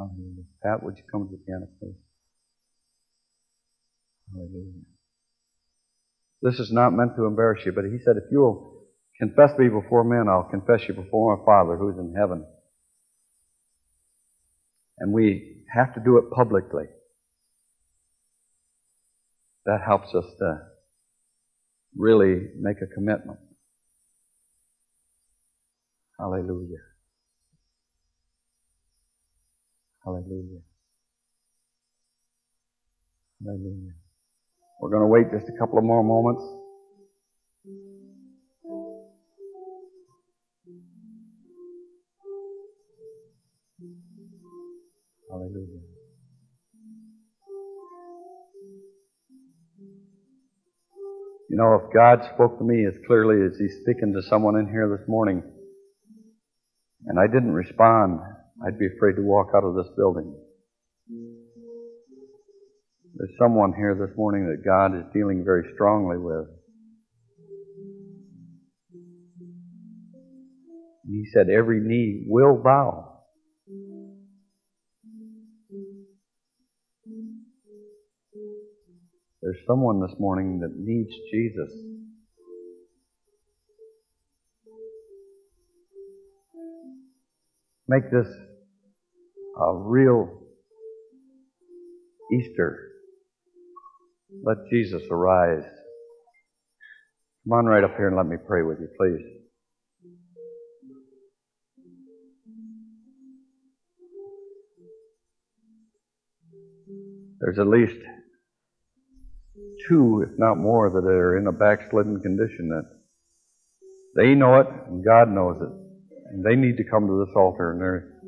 Hallelujah. 0.00 0.44
Pat, 0.62 0.82
would 0.82 0.96
you 0.96 1.02
come 1.10 1.28
to 1.28 1.32
the 1.32 1.42
piano, 1.44 1.68
please? 1.78 1.94
Hallelujah. 4.32 4.86
This 6.42 6.58
is 6.58 6.72
not 6.72 6.94
meant 6.94 7.16
to 7.16 7.26
embarrass 7.26 7.66
you, 7.66 7.72
but 7.72 7.84
he 7.84 7.98
said, 8.02 8.16
if 8.16 8.24
you'll 8.32 8.86
confess 9.18 9.50
me 9.58 9.68
before 9.68 10.04
men, 10.04 10.26
I'll 10.28 10.48
confess 10.48 10.88
you 10.88 10.94
before 10.94 11.36
my 11.36 11.44
Father 11.44 11.76
who's 11.76 11.98
in 11.98 12.14
heaven. 12.18 12.46
And 14.98 15.12
we 15.12 15.64
have 15.74 15.94
to 15.94 16.00
do 16.00 16.16
it 16.16 16.30
publicly. 16.34 16.84
That 19.66 19.80
helps 19.86 20.14
us 20.14 20.24
to 20.38 20.60
really 21.94 22.48
make 22.58 22.78
a 22.82 22.86
commitment. 22.86 23.38
Hallelujah. 26.18 26.78
Hallelujah. 30.10 30.60
Hallelujah. 33.44 33.94
We're 34.80 34.90
going 34.90 35.02
to 35.02 35.06
wait 35.06 35.26
just 35.32 35.48
a 35.48 35.58
couple 35.58 35.78
of 35.78 35.84
more 35.84 36.02
moments. 36.02 36.42
Hallelujah. 45.30 45.80
You 51.50 51.56
know, 51.56 51.74
if 51.74 51.94
God 51.94 52.20
spoke 52.34 52.58
to 52.58 52.64
me 52.64 52.86
as 52.86 52.94
clearly 53.06 53.44
as 53.46 53.58
He's 53.58 53.76
speaking 53.82 54.12
to 54.14 54.22
someone 54.28 54.56
in 54.56 54.66
here 54.68 54.96
this 54.96 55.08
morning, 55.08 55.42
and 57.06 57.18
I 57.18 57.26
didn't 57.26 57.52
respond, 57.52 58.20
I'd 58.66 58.78
be 58.78 58.86
afraid 58.94 59.16
to 59.16 59.22
walk 59.22 59.48
out 59.54 59.64
of 59.64 59.74
this 59.74 59.88
building. 59.96 60.34
There's 63.14 63.32
someone 63.38 63.72
here 63.74 63.94
this 63.94 64.14
morning 64.16 64.48
that 64.48 64.64
God 64.64 64.94
is 64.96 65.04
dealing 65.14 65.44
very 65.44 65.64
strongly 65.74 66.18
with. 66.18 66.46
And 71.04 71.14
He 71.14 71.24
said, 71.32 71.48
every 71.48 71.80
knee 71.80 72.24
will 72.28 72.60
bow. 72.62 73.06
There's 79.42 79.58
someone 79.66 80.00
this 80.00 80.14
morning 80.18 80.60
that 80.60 80.76
needs 80.76 81.10
Jesus. 81.32 81.72
Make 87.88 88.10
this 88.10 88.28
a 89.60 89.76
real 89.76 90.40
Easter. 92.32 92.88
Let 94.42 94.56
Jesus 94.70 95.02
arise. 95.10 95.64
Come 97.44 97.52
on 97.52 97.66
right 97.66 97.84
up 97.84 97.96
here 97.96 98.08
and 98.08 98.16
let 98.16 98.26
me 98.26 98.36
pray 98.46 98.62
with 98.62 98.78
you, 98.80 98.88
please. 98.98 99.26
There's 107.40 107.58
at 107.58 107.66
least 107.66 107.96
two, 109.88 110.26
if 110.30 110.38
not 110.38 110.58
more, 110.58 110.90
that 110.90 111.06
are 111.06 111.38
in 111.38 111.46
a 111.46 111.52
backslidden 111.52 112.20
condition 112.20 112.68
that 112.68 112.84
they 114.16 114.34
know 114.34 114.60
it 114.60 114.66
and 114.88 115.04
God 115.04 115.30
knows 115.30 115.56
it. 115.60 115.68
And 116.32 116.44
they 116.44 116.54
need 116.54 116.76
to 116.76 116.84
come 116.84 117.06
to 117.06 117.24
this 117.24 117.34
altar 117.34 117.72
and 117.72 117.80
they're, 117.80 118.19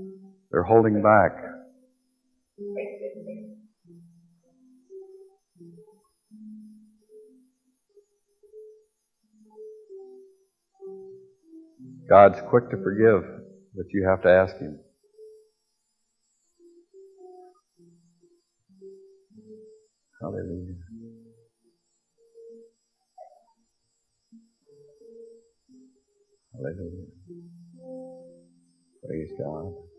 they're 0.52 0.62
holding 0.62 1.02
back. 1.02 1.32
God's 12.08 12.38
quick 12.50 12.68
to 12.70 12.76
forgive, 12.76 13.24
but 13.74 13.86
you 13.92 14.06
have 14.06 14.22
to 14.22 14.28
ask 14.28 14.56
Him. 14.58 14.78
Hallelujah. 20.20 20.74
Hallelujah. 26.52 27.06
Praise 29.06 29.30
God. 29.38 29.91